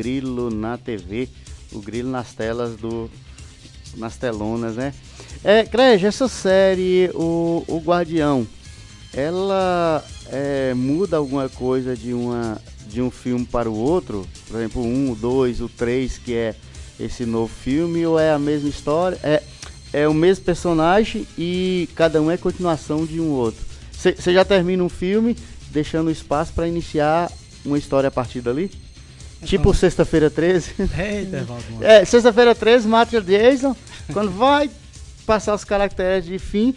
Grilo 0.00 0.50
na 0.50 0.78
TV, 0.78 1.28
o 1.72 1.78
Grilo 1.78 2.10
nas 2.10 2.32
telas 2.32 2.74
do. 2.76 3.10
nas 3.98 4.16
telonas, 4.16 4.74
né? 4.74 4.94
É, 5.44 5.62
Crej, 5.64 6.06
essa 6.06 6.26
série, 6.26 7.10
o, 7.12 7.62
o 7.68 7.78
Guardião, 7.80 8.46
ela 9.12 10.02
é, 10.32 10.72
muda 10.72 11.18
alguma 11.18 11.50
coisa 11.50 11.94
de, 11.94 12.14
uma, 12.14 12.58
de 12.86 13.02
um 13.02 13.10
filme 13.10 13.44
para 13.44 13.70
o 13.70 13.76
outro? 13.76 14.26
Por 14.48 14.56
exemplo, 14.56 14.82
um, 14.82 15.12
o 15.12 15.14
dois, 15.14 15.60
o 15.60 15.68
três, 15.68 16.16
que 16.16 16.34
é 16.34 16.54
esse 16.98 17.26
novo 17.26 17.52
filme, 17.52 18.06
ou 18.06 18.18
é 18.18 18.32
a 18.32 18.38
mesma 18.38 18.70
história? 18.70 19.18
É, 19.22 19.42
é 19.92 20.08
o 20.08 20.14
mesmo 20.14 20.46
personagem 20.46 21.26
e 21.36 21.90
cada 21.94 22.22
um 22.22 22.30
é 22.30 22.38
continuação 22.38 23.04
de 23.04 23.20
um 23.20 23.28
outro. 23.32 23.62
Você 23.92 24.32
já 24.32 24.46
termina 24.46 24.82
um 24.82 24.88
filme 24.88 25.36
deixando 25.70 26.10
espaço 26.10 26.54
para 26.54 26.66
iniciar 26.66 27.30
uma 27.66 27.76
história 27.76 28.08
a 28.08 28.10
partir 28.10 28.40
dali? 28.40 28.70
Então, 29.40 29.48
tipo 29.48 29.74
Sexta-feira 29.74 30.30
13. 30.30 30.74
Eita, 30.98 31.46
é, 31.80 32.04
Sexta-feira 32.04 32.54
13, 32.54 32.86
mata 32.86 33.18
o 33.18 33.22
Jason. 33.22 33.74
quando 34.12 34.30
vai 34.30 34.70
passar 35.26 35.54
os 35.54 35.64
caracteres 35.64 36.26
de 36.26 36.38
fim, 36.38 36.74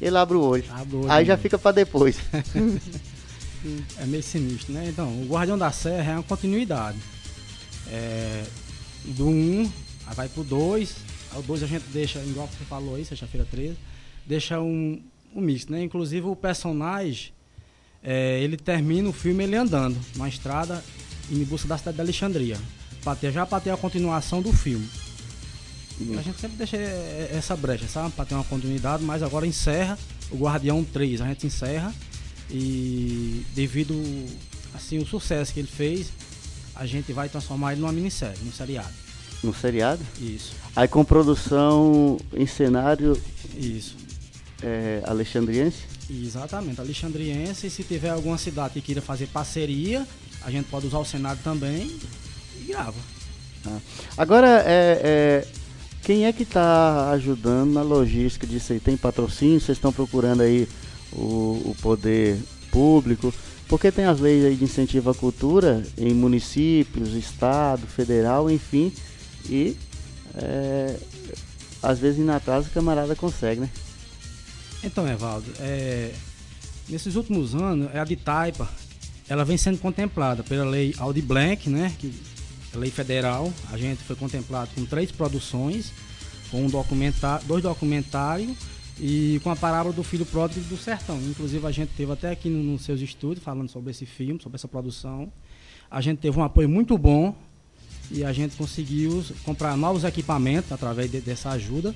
ele 0.00 0.16
abre 0.16 0.36
o 0.36 0.40
olho. 0.40 0.64
Abre 0.70 0.96
o 0.96 1.00
olho 1.00 1.10
Aí 1.10 1.24
já 1.24 1.36
fica 1.36 1.58
para 1.58 1.72
depois. 1.72 2.18
é 3.98 4.04
meio 4.06 4.22
sinistro, 4.22 4.74
né? 4.74 4.88
Então, 4.88 5.08
o 5.22 5.26
Guardião 5.26 5.56
da 5.56 5.70
Serra 5.70 6.12
é 6.12 6.14
uma 6.16 6.22
continuidade. 6.22 6.98
É, 7.90 8.44
do 9.04 9.28
1, 9.28 9.30
um, 9.30 9.72
aí 10.06 10.14
vai 10.14 10.28
pro 10.28 10.44
2. 10.44 10.96
O 11.36 11.42
2 11.42 11.62
a 11.62 11.66
gente 11.66 11.84
deixa, 11.92 12.18
igual 12.20 12.46
você 12.46 12.64
falou 12.64 12.96
aí, 12.96 13.04
sexta-feira 13.04 13.46
13, 13.50 13.76
deixa 14.26 14.60
um, 14.60 15.00
um 15.34 15.40
misto, 15.40 15.72
né? 15.72 15.82
Inclusive 15.82 16.26
o 16.26 16.36
personagem, 16.36 17.32
é, 18.02 18.40
ele 18.40 18.56
termina 18.56 19.08
o 19.08 19.12
filme 19.12 19.44
ele 19.44 19.56
andando 19.56 19.98
numa 20.14 20.28
estrada 20.28 20.82
em 21.40 21.44
busca 21.44 21.66
da 21.66 21.78
cidade 21.78 21.96
de 21.96 22.00
Alexandria. 22.00 22.58
Pra 23.02 23.16
ter, 23.16 23.32
já 23.32 23.44
para 23.44 23.60
ter 23.60 23.70
a 23.70 23.76
continuação 23.76 24.40
do 24.40 24.52
filme. 24.52 24.88
Uhum. 26.00 26.18
A 26.18 26.22
gente 26.22 26.40
sempre 26.40 26.56
deixa 26.56 26.76
essa 26.76 27.56
brecha, 27.56 27.86
sabe? 27.86 28.10
Para 28.12 28.24
ter 28.24 28.34
uma 28.34 28.44
continuidade, 28.44 29.02
mas 29.02 29.22
agora 29.22 29.46
encerra 29.46 29.98
o 30.30 30.36
Guardião 30.36 30.84
3. 30.84 31.20
A 31.20 31.26
gente 31.26 31.46
encerra 31.46 31.92
e 32.50 33.44
devido 33.54 33.94
assim 34.74 34.98
o 34.98 35.06
sucesso 35.06 35.52
que 35.52 35.60
ele 35.60 35.68
fez, 35.68 36.08
a 36.74 36.86
gente 36.86 37.12
vai 37.12 37.28
transformar 37.28 37.72
ele 37.72 37.80
numa 37.80 37.92
minissérie, 37.92 38.38
num 38.42 38.52
seriado. 38.52 38.92
No 39.42 39.52
seriado? 39.52 40.00
Isso. 40.20 40.52
Aí 40.74 40.86
com 40.86 41.04
produção 41.04 42.18
em 42.32 42.46
cenário. 42.46 43.20
Isso. 43.56 43.96
É, 44.62 45.02
alexandriense? 45.06 45.78
Exatamente, 46.08 46.80
alexandriense. 46.80 47.66
E 47.66 47.70
se 47.70 47.82
tiver 47.82 48.10
alguma 48.10 48.38
cidade 48.38 48.74
que 48.74 48.80
queira 48.80 49.00
fazer 49.00 49.26
parceria, 49.26 50.06
a 50.42 50.50
gente 50.50 50.66
pode 50.66 50.86
usar 50.86 50.98
o 50.98 51.04
cenário 51.04 51.40
também 51.42 51.90
e 52.60 52.64
grava. 52.64 52.98
Ah. 53.66 53.78
Agora, 54.16 54.62
é, 54.66 55.00
é, 55.02 55.46
quem 56.02 56.26
é 56.26 56.32
que 56.32 56.42
está 56.42 57.10
ajudando 57.10 57.72
na 57.72 57.82
logística 57.82 58.46
disso 58.46 58.72
aí? 58.72 58.80
Tem 58.80 58.96
patrocínio? 58.96 59.60
Vocês 59.60 59.78
estão 59.78 59.92
procurando 59.92 60.42
aí 60.42 60.68
o, 61.12 61.62
o 61.64 61.76
poder 61.80 62.38
público? 62.70 63.32
Porque 63.68 63.90
tem 63.90 64.04
as 64.04 64.20
leis 64.20 64.44
aí 64.44 64.54
de 64.54 64.64
incentivo 64.64 65.10
à 65.10 65.14
cultura 65.14 65.82
em 65.96 66.12
municípios, 66.12 67.14
estado, 67.14 67.86
federal, 67.86 68.50
enfim, 68.50 68.92
e 69.48 69.76
é, 70.34 70.96
às 71.82 71.98
vezes 71.98 72.20
em 72.20 72.28
atraso 72.28 72.68
o 72.68 72.70
camarada 72.70 73.16
consegue, 73.16 73.62
né? 73.62 73.70
Então, 74.84 75.06
Evaldo, 75.08 75.46
é, 75.60 76.12
nesses 76.88 77.14
últimos 77.14 77.54
anos, 77.54 77.94
a 77.94 78.04
de 78.04 78.16
Taipa, 78.16 78.68
ela 79.28 79.44
vem 79.44 79.56
sendo 79.56 79.78
contemplada 79.78 80.42
pela 80.42 80.64
lei 80.64 80.94
Audi 80.98 81.22
Blank, 81.22 81.70
né? 81.70 81.94
Que, 81.98 82.12
é 82.74 82.78
lei 82.78 82.90
federal. 82.90 83.52
A 83.70 83.76
gente 83.76 84.02
foi 84.02 84.16
contemplado 84.16 84.70
com 84.74 84.84
três 84.84 85.12
produções, 85.12 85.92
com 86.50 86.64
um 86.64 86.68
documentário, 86.68 87.46
dois 87.46 87.62
documentários 87.62 88.56
e 88.98 89.40
com 89.42 89.50
a 89.50 89.56
parábola 89.56 89.94
do 89.94 90.02
filho 90.02 90.24
pródigo 90.24 90.64
do 90.66 90.76
sertão. 90.76 91.18
Inclusive 91.22 91.66
a 91.66 91.70
gente 91.70 91.90
teve 91.90 92.10
até 92.12 92.30
aqui 92.30 92.48
nos 92.48 92.64
no 92.64 92.78
seus 92.78 93.00
estúdios 93.00 93.44
falando 93.44 93.68
sobre 93.68 93.90
esse 93.90 94.06
filme, 94.06 94.40
sobre 94.42 94.56
essa 94.56 94.68
produção. 94.68 95.30
A 95.90 96.00
gente 96.00 96.18
teve 96.18 96.38
um 96.38 96.42
apoio 96.42 96.68
muito 96.68 96.96
bom 96.96 97.34
e 98.10 98.24
a 98.24 98.32
gente 98.32 98.56
conseguiu 98.56 99.24
comprar 99.44 99.76
novos 99.76 100.04
equipamentos 100.04 100.72
através 100.72 101.10
de, 101.10 101.20
dessa 101.20 101.50
ajuda. 101.50 101.94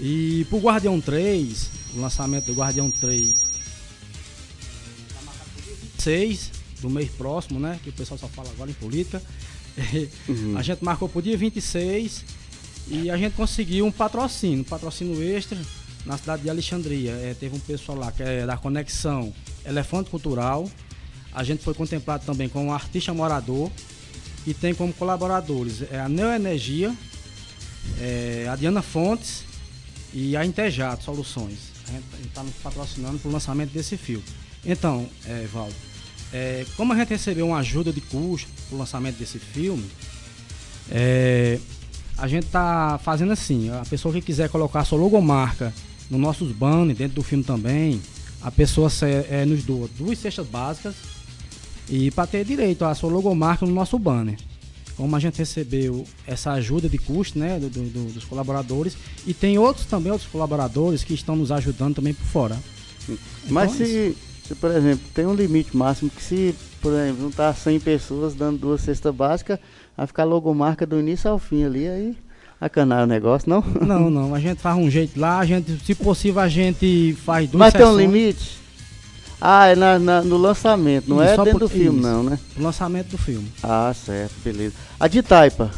E 0.00 0.46
para 0.48 0.58
o 0.58 0.60
Guardião 0.60 1.00
3, 1.00 1.70
o 1.96 2.00
lançamento 2.00 2.46
do 2.46 2.54
Guardião 2.54 2.90
3, 2.90 3.34
6 5.98 6.50
do 6.80 6.88
mês 6.88 7.10
próximo, 7.10 7.58
né? 7.58 7.78
Que 7.82 7.90
o 7.90 7.92
pessoal 7.92 8.18
só 8.18 8.28
fala 8.28 8.48
agora 8.50 8.70
em 8.70 8.74
política. 8.74 9.22
Uhum. 10.28 10.58
A 10.58 10.62
gente 10.62 10.84
marcou 10.84 11.08
para 11.08 11.20
o 11.20 11.22
dia 11.22 11.36
26 11.36 12.24
e 12.88 13.08
a 13.08 13.16
gente 13.16 13.34
conseguiu 13.34 13.86
um 13.86 13.92
patrocínio, 13.92 14.62
um 14.62 14.64
patrocínio 14.64 15.22
extra 15.22 15.56
na 16.04 16.18
cidade 16.18 16.42
de 16.42 16.50
Alexandria. 16.50 17.12
É, 17.12 17.36
teve 17.38 17.54
um 17.54 17.60
pessoal 17.60 17.96
lá 17.96 18.10
que 18.10 18.20
é 18.20 18.44
da 18.44 18.56
Conexão 18.56 19.32
Elefante 19.64 20.10
Cultural. 20.10 20.68
A 21.32 21.44
gente 21.44 21.62
foi 21.62 21.74
contemplado 21.74 22.26
também 22.26 22.48
com 22.48 22.66
um 22.66 22.72
artista 22.72 23.14
morador 23.14 23.70
e 24.44 24.52
tem 24.52 24.74
como 24.74 24.92
colaboradores 24.92 25.82
é 25.92 26.00
a 26.00 26.08
Neoenergia, 26.08 26.92
é, 28.00 28.48
a 28.50 28.56
Diana 28.56 28.82
Fontes 28.82 29.44
e 30.18 30.36
a 30.36 30.44
Intejato 30.44 31.04
Soluções. 31.04 31.72
A 31.88 31.92
gente 31.92 32.04
está 32.26 32.42
nos 32.42 32.54
patrocinando 32.56 33.18
para 33.18 33.28
o 33.28 33.32
lançamento 33.32 33.70
desse 33.70 33.96
filme. 33.96 34.24
Então, 34.66 35.08
é, 35.24 35.46
Valdo, 35.52 35.74
é, 36.32 36.66
como 36.76 36.92
a 36.92 36.96
gente 36.96 37.10
recebeu 37.10 37.46
uma 37.46 37.58
ajuda 37.58 37.92
de 37.92 38.00
custo 38.00 38.48
para 38.68 38.74
o 38.74 38.78
lançamento 38.78 39.16
desse 39.16 39.38
filme, 39.38 39.86
é, 40.90 41.60
a 42.16 42.26
gente 42.26 42.46
está 42.46 42.98
fazendo 43.02 43.32
assim, 43.32 43.70
a 43.70 43.84
pessoa 43.88 44.12
que 44.12 44.20
quiser 44.20 44.48
colocar 44.48 44.84
sua 44.84 44.98
logomarca 44.98 45.72
nos 46.10 46.20
nossos 46.20 46.50
banners, 46.50 46.98
dentro 46.98 47.14
do 47.14 47.22
filme 47.22 47.44
também, 47.44 48.02
a 48.42 48.50
pessoa 48.50 48.90
é, 49.30 49.44
nos 49.44 49.62
doa 49.62 49.88
duas 49.96 50.18
cestas 50.18 50.46
básicas 50.48 50.96
e 51.88 52.10
para 52.10 52.26
ter 52.26 52.44
direito 52.44 52.84
à 52.84 52.92
sua 52.92 53.10
logomarca 53.10 53.64
no 53.64 53.72
nosso 53.72 53.96
banner. 53.98 54.36
Como 54.98 55.14
a 55.14 55.20
gente 55.20 55.38
recebeu 55.38 56.04
essa 56.26 56.50
ajuda 56.52 56.88
de 56.88 56.98
custo 56.98 57.38
né, 57.38 57.58
do, 57.58 57.70
do, 57.70 58.12
dos 58.12 58.24
colaboradores 58.24 58.96
e 59.24 59.32
tem 59.32 59.56
outros 59.56 59.86
também, 59.86 60.10
outros 60.10 60.28
colaboradores 60.28 61.04
que 61.04 61.14
estão 61.14 61.36
nos 61.36 61.52
ajudando 61.52 61.94
também 61.94 62.12
por 62.12 62.26
fora. 62.26 62.58
Mas 63.48 63.74
então, 63.74 63.86
se, 63.86 64.16
se, 64.48 64.54
por 64.56 64.72
exemplo, 64.72 65.06
tem 65.14 65.24
um 65.24 65.34
limite 65.34 65.76
máximo 65.76 66.10
que 66.10 66.20
se, 66.20 66.54
por 66.82 66.92
exemplo, 66.92 67.22
não 67.22 67.30
tá 67.30 67.54
100 67.54 67.78
pessoas 67.78 68.34
dando 68.34 68.58
duas 68.58 68.80
cestas 68.80 69.14
básicas, 69.14 69.60
vai 69.96 70.06
ficar 70.06 70.24
logomarca 70.24 70.84
do 70.84 70.98
início 70.98 71.30
ao 71.30 71.38
fim 71.38 71.62
ali, 71.62 71.86
aí 71.86 72.16
acanar 72.60 73.04
o 73.04 73.06
negócio, 73.06 73.48
não? 73.48 73.62
Não, 73.80 74.10
não. 74.10 74.34
A 74.34 74.40
gente 74.40 74.60
faz 74.60 74.76
um 74.76 74.90
jeito 74.90 75.18
lá, 75.18 75.38
a 75.38 75.44
gente, 75.46 75.78
se 75.84 75.94
possível, 75.94 76.42
a 76.42 76.48
gente 76.48 77.16
faz 77.24 77.48
duas 77.48 77.60
Mas 77.60 77.72
sessões. 77.72 77.96
tem 77.96 78.08
um 78.08 78.12
limite? 78.12 78.58
Ah, 79.40 79.68
é 79.68 79.76
na, 79.76 79.98
na, 79.98 80.22
no 80.22 80.36
lançamento, 80.36 81.08
não 81.08 81.22
é 81.22 81.32
isso, 81.32 81.40
é 81.40 81.44
dentro 81.44 81.60
por, 81.60 81.66
do 81.66 81.68
filme, 81.68 82.00
isso, 82.00 82.08
não, 82.08 82.22
né? 82.24 82.38
No 82.56 82.64
lançamento 82.64 83.08
do 83.08 83.18
filme. 83.18 83.48
Ah, 83.62 83.94
certo, 83.94 84.34
beleza. 84.42 84.74
A 84.98 85.06
de 85.06 85.22
Taipa? 85.22 85.70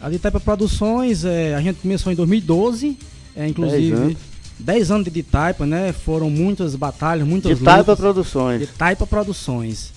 A 0.00 0.10
de 0.10 0.18
Taipa 0.18 0.40
Produções, 0.40 1.24
é, 1.24 1.54
a 1.54 1.60
gente 1.60 1.80
começou 1.80 2.12
em 2.12 2.16
2012, 2.16 2.98
é, 3.36 3.46
inclusive. 3.46 3.90
10 3.90 4.00
anos. 4.00 4.16
10 4.58 4.90
anos 4.90 5.12
de 5.12 5.22
Taipa, 5.22 5.64
né? 5.64 5.92
Foram 5.92 6.28
muitas 6.28 6.74
batalhas, 6.74 7.26
muitas 7.26 7.56
De 7.56 7.64
Taipa 7.64 7.96
Produções. 7.96 8.60
De 8.60 8.66
Taipa 8.66 9.06
Produções. 9.06 9.92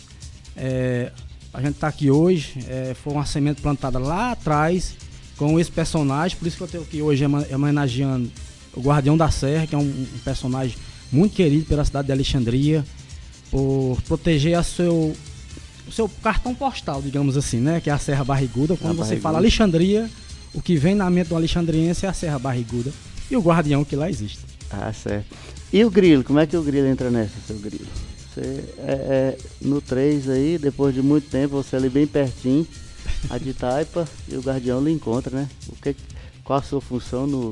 É, 0.55 1.11
a 1.53 1.59
gente 1.61 1.73
está 1.73 1.87
aqui 1.87 2.11
hoje, 2.11 2.59
é, 2.67 2.93
foi 2.93 3.13
uma 3.13 3.25
semente 3.25 3.61
plantada 3.61 3.97
lá 3.97 4.31
atrás 4.31 4.95
com 5.35 5.59
esse 5.59 5.71
personagem, 5.71 6.37
por 6.37 6.47
isso 6.47 6.57
que 6.57 6.63
eu 6.63 6.67
tenho 6.67 6.83
aqui 6.83 7.01
hoje 7.01 7.25
homenageando 7.25 8.29
o 8.73 8.79
Guardião 8.79 9.17
da 9.17 9.29
Serra, 9.31 9.65
que 9.65 9.73
é 9.73 9.77
um, 9.77 9.81
um 9.81 10.19
personagem 10.23 10.77
muito 11.11 11.35
querido 11.35 11.65
pela 11.65 11.83
cidade 11.83 12.07
de 12.07 12.11
Alexandria, 12.11 12.85
por 13.49 14.01
proteger 14.07 14.57
a 14.57 14.63
seu, 14.63 15.13
o 15.87 15.91
seu 15.91 16.07
cartão 16.07 16.55
postal, 16.55 17.01
digamos 17.01 17.35
assim, 17.35 17.59
né? 17.59 17.81
Que 17.81 17.89
é 17.89 17.93
a 17.93 17.97
Serra 17.97 18.23
Barriguda. 18.23 18.77
Quando 18.77 18.91
a 18.91 18.93
você 18.93 19.09
barriguda. 19.09 19.21
fala 19.21 19.37
Alexandria, 19.37 20.09
o 20.53 20.61
que 20.61 20.75
vem 20.75 20.95
na 20.95 21.09
mente 21.09 21.27
do 21.27 21.35
alexandriense 21.35 22.05
é 22.05 22.09
a 22.09 22.13
Serra 22.13 22.39
Barriguda 22.39 22.91
e 23.29 23.35
o 23.35 23.41
Guardião 23.41 23.83
que 23.83 23.95
lá 23.95 24.09
existe. 24.09 24.39
Ah, 24.69 24.91
certo. 24.93 25.35
E 25.71 25.83
o 25.83 25.91
grilo, 25.91 26.23
como 26.23 26.39
é 26.39 26.45
que 26.45 26.55
o 26.55 26.63
grilo 26.63 26.87
entra 26.87 27.09
nessa, 27.09 27.33
seu 27.45 27.57
grilo? 27.57 27.87
Você 28.33 28.63
é, 28.79 28.91
é 28.91 29.37
no 29.61 29.81
3 29.81 30.29
aí, 30.29 30.57
depois 30.57 30.93
de 30.93 31.01
muito 31.01 31.29
tempo, 31.29 31.55
você 31.55 31.75
ali 31.75 31.89
bem 31.89 32.07
pertinho, 32.07 32.65
a 33.29 33.37
de 33.37 33.53
Taipa 33.53 34.07
e 34.27 34.35
o 34.35 34.41
Guardião 34.41 34.83
lhe 34.83 34.91
encontra, 34.91 35.35
né? 35.35 35.49
O 35.67 35.75
que, 35.75 35.95
qual 36.43 36.59
a 36.59 36.61
sua 36.61 36.81
função 36.81 37.27
no, 37.27 37.51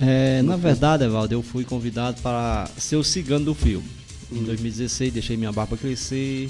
é, 0.00 0.42
na 0.42 0.56
verdade, 0.56 1.04
Evaldo, 1.04 1.34
eu 1.34 1.42
fui 1.42 1.64
convidado 1.64 2.20
para 2.22 2.66
ser 2.76 2.96
o 2.96 3.04
cigano 3.04 3.44
do 3.44 3.54
filme. 3.54 3.88
Em 4.32 4.42
2016 4.42 5.12
deixei 5.12 5.36
minha 5.36 5.52
barba 5.52 5.76
crescer. 5.76 6.48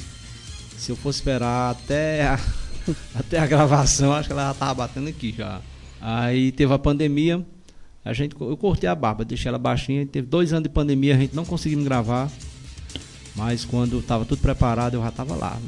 Se 0.77 0.91
eu 0.93 0.97
fosse 0.97 1.19
esperar 1.19 1.73
até 1.73 2.23
a, 2.23 2.41
até 3.15 3.39
a 3.39 3.47
gravação, 3.47 4.13
acho 4.13 4.29
que 4.29 4.33
ela 4.33 4.47
já 4.47 4.53
estava 4.53 4.75
batendo 4.75 5.09
aqui 5.09 5.35
já. 5.37 5.61
Aí 6.01 6.53
teve 6.53 6.73
a 6.73 6.79
pandemia, 6.79 7.45
a 8.05 8.13
gente, 8.13 8.35
eu 8.41 8.57
cortei 8.57 8.89
a 8.89 8.95
barba, 8.95 9.25
deixei 9.25 9.49
ela 9.49 9.59
baixinha. 9.59 10.07
Teve 10.07 10.27
dois 10.27 10.53
anos 10.53 10.63
de 10.63 10.69
pandemia, 10.71 11.15
a 11.15 11.19
gente 11.19 11.35
não 11.35 11.45
conseguimos 11.45 11.85
gravar. 11.85 12.31
Mas 13.37 13.65
quando 13.65 13.99
estava 13.99 14.25
tudo 14.25 14.41
preparado, 14.41 14.95
eu 14.95 15.03
já 15.03 15.09
estava 15.09 15.35
lá. 15.35 15.59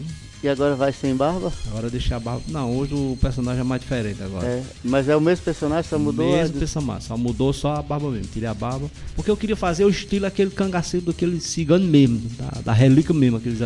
E 0.42 0.48
agora 0.48 0.74
vai 0.74 0.92
sem 0.92 1.14
barba? 1.14 1.52
Agora 1.68 1.88
deixar 1.88 2.16
a 2.16 2.20
barba. 2.20 2.42
Não, 2.48 2.76
hoje 2.76 2.94
o 2.94 3.16
personagem 3.20 3.60
é 3.60 3.64
mais 3.64 3.80
diferente 3.80 4.20
agora. 4.22 4.44
É, 4.44 4.62
mas 4.82 5.08
é 5.08 5.14
o 5.14 5.20
mesmo 5.20 5.44
personagem, 5.44 5.88
só 5.88 5.98
mudou 5.98 6.32
mesmo 6.32 6.56
a... 6.56 6.58
personagem, 6.58 7.02
só 7.06 7.16
mudou 7.16 7.52
só 7.52 7.74
a 7.76 7.82
barba 7.82 8.10
mesmo. 8.10 8.26
Tirei 8.32 8.48
a 8.48 8.54
barba. 8.54 8.90
Porque 9.14 9.30
eu 9.30 9.36
queria 9.36 9.54
fazer 9.54 9.84
o 9.84 9.88
estilo 9.88 10.26
aquele 10.26 10.50
cangaceiro 10.50 11.06
daquele 11.06 11.40
cigano 11.40 11.86
mesmo, 11.86 12.20
da, 12.36 12.60
da 12.60 12.72
relíquia 12.72 13.14
mesmo, 13.14 13.36
aqueles. 13.36 13.60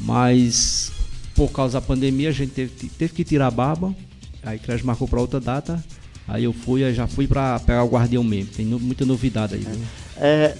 Mas 0.00 0.92
por 1.34 1.50
causa 1.50 1.80
da 1.80 1.86
pandemia 1.86 2.28
a 2.28 2.32
gente 2.32 2.52
teve, 2.52 2.88
teve 2.90 3.14
que 3.14 3.24
tirar 3.24 3.46
a 3.46 3.50
barba. 3.50 3.94
Aí 4.42 4.58
Crash 4.58 4.82
marcou 4.82 5.08
para 5.08 5.20
outra 5.20 5.40
data. 5.40 5.82
Aí 6.28 6.44
eu 6.44 6.52
fui, 6.52 6.92
já 6.92 7.06
fui 7.06 7.26
para 7.26 7.58
pegar 7.60 7.82
o 7.82 7.88
guardião 7.88 8.22
mesmo. 8.22 8.52
Tem 8.54 8.66
no, 8.66 8.78
muita 8.78 9.06
novidade 9.06 9.54
aí. 9.54 9.66
É, 9.66 10.09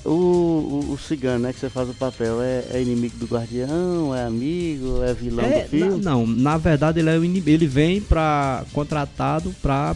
o, 0.04 0.10
o, 0.10 0.92
o, 0.92 0.98
cigano, 0.98 1.40
né, 1.40 1.52
que 1.52 1.60
você 1.60 1.68
faz 1.68 1.88
o 1.88 1.94
papel, 1.94 2.40
é, 2.40 2.64
é, 2.72 2.82
inimigo 2.82 3.16
do 3.18 3.26
guardião, 3.26 4.14
é 4.14 4.24
amigo, 4.24 5.02
é 5.02 5.12
vilão 5.12 5.44
é, 5.44 5.64
do 5.64 5.68
filme? 5.68 6.02
Na, 6.02 6.12
não, 6.12 6.26
na 6.26 6.56
verdade 6.56 7.00
ele 7.00 7.10
é 7.10 7.18
o 7.18 7.24
inimigo. 7.24 7.50
Ele 7.50 7.66
vem 7.66 8.00
para 8.00 8.64
contratado 8.72 9.54
para 9.60 9.94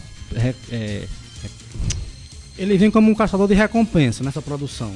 é, 0.71 1.07
ele 2.57 2.77
vem 2.77 2.91
como 2.91 3.09
um 3.09 3.15
caçador 3.15 3.47
de 3.47 3.53
recompensa 3.53 4.23
nessa 4.23 4.41
produção. 4.41 4.93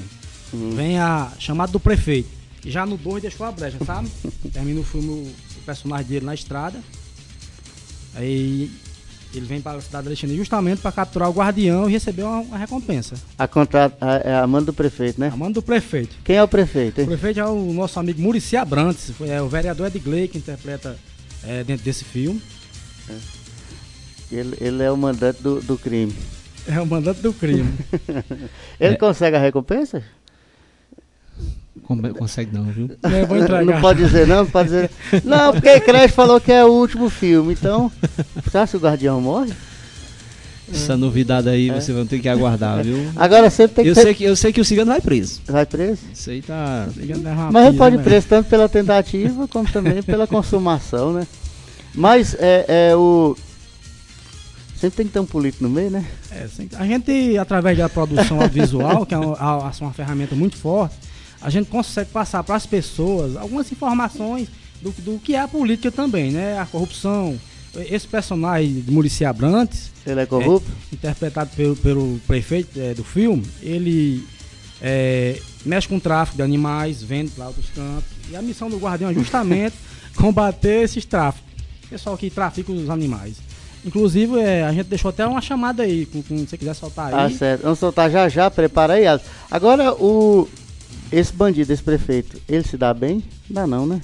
Hum. 0.54 0.72
Vem 0.76 1.00
a 1.00 1.32
chamado 1.40 1.72
do 1.72 1.80
prefeito. 1.80 2.30
Já 2.66 2.86
no 2.86 2.98
2 2.98 3.22
deixou 3.22 3.46
a 3.46 3.52
brecha, 3.52 3.78
sabe? 3.86 4.10
Termina 4.52 4.80
o 4.80 4.84
filme, 4.84 5.10
o 5.10 5.62
personagem 5.66 6.08
dele 6.08 6.26
na 6.26 6.34
estrada. 6.34 6.80
Aí 8.16 8.72
ele 9.34 9.46
vem 9.46 9.62
para 9.62 9.78
a 9.78 9.82
cidade 9.82 10.04
de 10.04 10.10
Alexandria 10.10 10.38
justamente 10.38 10.82
para 10.82 10.92
capturar 10.92 11.30
o 11.30 11.34
guardião 11.34 11.88
e 11.88 11.92
receber 11.92 12.24
uma, 12.24 12.40
uma 12.40 12.58
recompensa. 12.58 13.16
A 13.38 13.48
contrato 13.48 13.96
é 14.24 14.36
a 14.36 14.48
mando 14.48 14.68
do 14.68 14.74
prefeito, 14.74 15.20
né? 15.20 15.30
A 15.32 15.38
mando 15.38 15.56
do 15.56 15.62
prefeito. 15.62 16.16
Quem 16.24 16.36
é 16.36 16.44
o 16.44 16.48
prefeito? 16.48 17.00
Hein? 17.00 17.06
O 17.06 17.08
prefeito 17.10 17.40
é 17.40 17.46
o 17.46 17.74
nosso 17.74 18.00
amigo 18.00 18.22
Murici 18.22 18.58
Abrantes, 18.58 19.12
é 19.22 19.42
o 19.42 19.48
vereador 19.48 19.88
Ed 19.88 20.00
Gley 20.00 20.28
que 20.28 20.38
interpreta 20.38 20.98
é, 21.44 21.64
dentro 21.64 21.86
desse 21.86 22.04
filme. 22.04 22.42
É. 23.10 23.40
Ele, 24.32 24.58
ele 24.60 24.84
é 24.84 24.92
o 24.92 24.98
mandante 24.98 25.42
do, 25.42 25.62
do 25.62 25.78
crime. 25.78 26.16
É 26.68 26.80
o 26.80 26.86
mandante 26.86 27.22
do 27.22 27.34
crime. 27.34 27.74
ele 28.80 28.94
é. 28.94 28.98
consegue 28.98 29.36
a 29.36 29.40
recompensa? 29.40 30.04
Consegue 32.18 32.54
não, 32.54 32.66
viu? 32.66 32.90
É, 33.04 33.26
vou 33.26 33.38
Não 33.66 33.82
pode 33.82 34.04
dizer 34.04 34.28
não, 34.28 34.38
não 34.38 34.46
pode 34.46 34.70
dizer. 34.70 34.92
Não, 35.24 35.54
porque 35.54 35.80
Crash 35.80 36.12
falou 36.12 36.40
que 36.40 36.52
é 36.52 36.64
o 36.64 36.72
último 36.72 37.10
filme, 37.10 37.54
então. 37.54 37.92
Sabe 38.52 38.70
se 38.70 38.78
o 38.78 38.80
Guardião 38.80 39.20
morre? 39.22 39.54
Essa 40.72 40.96
novidade 40.96 41.50
aí 41.50 41.70
é. 41.70 41.74
você 41.74 41.92
vai 41.92 42.06
ter 42.06 42.20
que 42.20 42.30
aguardar, 42.30 42.84
viu? 42.84 43.12
Agora 43.16 43.50
sempre 43.50 43.76
tem 43.76 43.84
que 43.86 43.90
eu 43.90 43.96
ter... 43.96 44.04
sei 44.04 44.14
que 44.14 44.24
Eu 44.24 44.36
sei 44.36 44.54
que 44.54 44.62
o 44.62 44.66
cigano 44.66 44.92
vai 44.92 45.02
preso. 45.02 45.42
Vai 45.48 45.66
preso? 45.66 46.02
Isso 46.14 46.30
aí 46.30 46.42
tá. 46.42 46.88
Mas 47.52 47.68
ele 47.68 47.78
pode 47.78 47.96
ir 47.96 47.98
né? 47.98 48.04
preso 48.04 48.28
tanto 48.28 48.50
pela 48.50 48.70
tentativa 48.70 49.48
como 49.48 49.70
também 49.72 50.04
pela 50.04 50.26
consumação, 50.28 51.14
né? 51.14 51.28
Mas 51.94 52.36
é, 52.40 52.90
é 52.90 52.96
o. 52.96 53.36
Sempre 54.76 54.98
tem 54.98 55.08
que 55.08 55.14
ter 55.14 55.20
um 55.20 55.26
político 55.26 55.64
no 55.64 55.70
meio, 55.70 55.90
né? 55.90 56.06
É, 56.32 56.48
a 56.78 56.86
gente, 56.86 57.38
através 57.38 57.78
da 57.78 57.90
produção 57.90 58.40
audiovisual, 58.40 59.06
que 59.06 59.14
é 59.14 59.18
uma, 59.18 59.72
uma 59.82 59.94
ferramenta 59.94 60.36
muito 60.36 60.56
forte, 60.56 60.96
a 61.42 61.50
gente 61.50 61.70
consegue 61.70 62.12
passar 62.12 62.44
para 62.44 62.56
as 62.56 62.66
pessoas 62.66 63.36
algumas 63.36 63.72
informações 63.72 64.50
do, 64.82 64.92
do 64.92 65.20
que 65.20 65.36
é 65.36 65.40
a 65.40 65.48
política 65.48 65.92
também, 65.92 66.32
né? 66.32 66.60
A 66.60 66.66
corrupção. 66.66 67.40
Esse 67.76 68.08
personagem 68.08 68.82
de 68.82 68.92
Murici 68.92 69.24
Abrantes, 69.24 69.92
ele 70.06 70.22
é 70.22 70.26
corrupto? 70.26 70.70
É, 70.92 70.96
interpretado 70.96 71.52
pelo, 71.56 71.76
pelo 71.76 72.20
prefeito 72.26 72.80
é, 72.80 72.94
do 72.94 73.04
filme, 73.04 73.46
ele 73.62 74.26
é, 74.82 75.40
mexe 75.66 75.88
com 75.88 75.98
o 75.98 76.02
tráfico 76.02 76.38
de 76.38 76.44
animais, 76.44 77.04
vende 77.04 77.32
para 77.32 77.48
outros 77.48 77.70
campos. 77.70 78.10
E 78.30 78.36
a 78.36 78.42
missão 78.42 78.70
do 78.70 78.78
guardião 78.78 79.12
é 79.12 79.14
justamente 79.14 79.76
combater 80.16 80.84
esses 80.84 81.06
tráficos. 81.06 81.48
Pessoal 81.90 82.18
que 82.18 82.30
trafica 82.30 82.72
os 82.72 82.90
animais. 82.90 83.38
Inclusive, 83.86 84.40
é, 84.40 84.64
a 84.64 84.74
gente 84.74 84.88
deixou 84.88 85.10
até 85.10 85.26
uma 85.26 85.42
chamada 85.42 85.84
aí, 85.84 86.06
com, 86.06 86.22
com, 86.22 86.38
se 86.40 86.48
você 86.48 86.58
quiser 86.58 86.74
soltar 86.74 87.14
aí. 87.14 87.26
Ah, 87.26 87.30
certo. 87.30 87.64
Vamos 87.64 87.80
soltar 87.80 88.12
já 88.12 88.28
já, 88.28 88.52
prepara 88.52 88.94
aí. 88.94 89.06
Agora, 89.50 89.94
o, 89.94 90.48
esse 91.12 91.34
bandido, 91.34 91.72
esse 91.72 91.84
prefeito, 91.84 92.40
ele 92.48 92.64
se 92.64 92.78
dá 92.78 92.94
bem? 92.94 93.24
Dá 93.50 93.66
não, 93.66 93.86
né? 93.86 94.02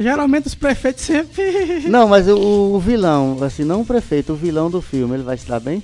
Geralmente 0.00 0.46
os 0.46 0.54
prefeitos 0.54 1.04
sempre. 1.04 1.84
Não, 1.88 2.08
mas 2.08 2.26
o, 2.26 2.36
o, 2.74 2.80
vilão, 2.80 3.38
assim, 3.42 3.62
não 3.62 3.82
o 3.82 3.86
prefeito, 3.86 4.32
o 4.32 4.36
vilão 4.36 4.68
do 4.68 4.82
filme, 4.82 5.14
ele 5.14 5.22
vai 5.22 5.36
se 5.36 5.46
dar 5.46 5.60
bem? 5.60 5.82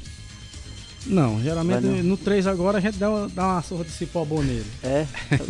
Não, 1.06 1.40
geralmente 1.40 1.86
não. 1.86 2.02
no 2.02 2.16
3 2.16 2.46
agora 2.46 2.78
a 2.78 2.80
gente 2.80 2.98
dá 2.98 3.08
uma, 3.08 3.28
dá 3.28 3.46
uma 3.46 3.62
surra 3.62 3.84
de 3.84 3.90
cipó 3.90 4.24
bom 4.24 4.42
nele. 4.42 4.66
É? 4.82 5.06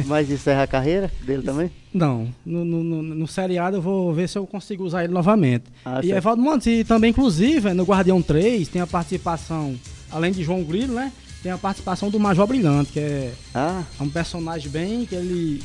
Mas 0.06 0.30
encerra 0.30 0.62
a 0.62 0.66
carreira 0.66 1.10
dele 1.22 1.42
também? 1.42 1.70
Não, 1.92 2.28
no, 2.46 2.64
no, 2.64 2.84
no, 2.84 3.02
no, 3.02 3.26
seriado 3.26 3.78
eu 3.78 3.82
vou 3.82 4.14
ver 4.14 4.28
se 4.28 4.38
eu 4.38 4.46
consigo 4.46 4.84
usar 4.84 5.02
ele 5.02 5.12
novamente. 5.12 5.64
Ah, 5.84 6.00
e 6.04 6.12
Evaldo 6.12 6.40
Montes, 6.40 6.66
e 6.66 6.84
também 6.84 7.10
inclusive 7.10 7.72
no 7.74 7.82
Guardião 7.82 8.22
3 8.22 8.68
tem 8.68 8.80
a 8.80 8.86
participação, 8.86 9.74
além 10.10 10.30
de 10.30 10.44
João 10.44 10.62
Grilo, 10.62 10.94
né? 10.94 11.12
Tem 11.42 11.52
a 11.52 11.58
participação 11.58 12.10
do 12.10 12.20
Major 12.20 12.46
Brilhante, 12.46 12.92
que 12.92 13.00
é, 13.00 13.32
ah. 13.54 13.82
um 14.00 14.08
personagem 14.08 14.70
bem 14.70 15.06
que 15.06 15.14
ele 15.14 15.62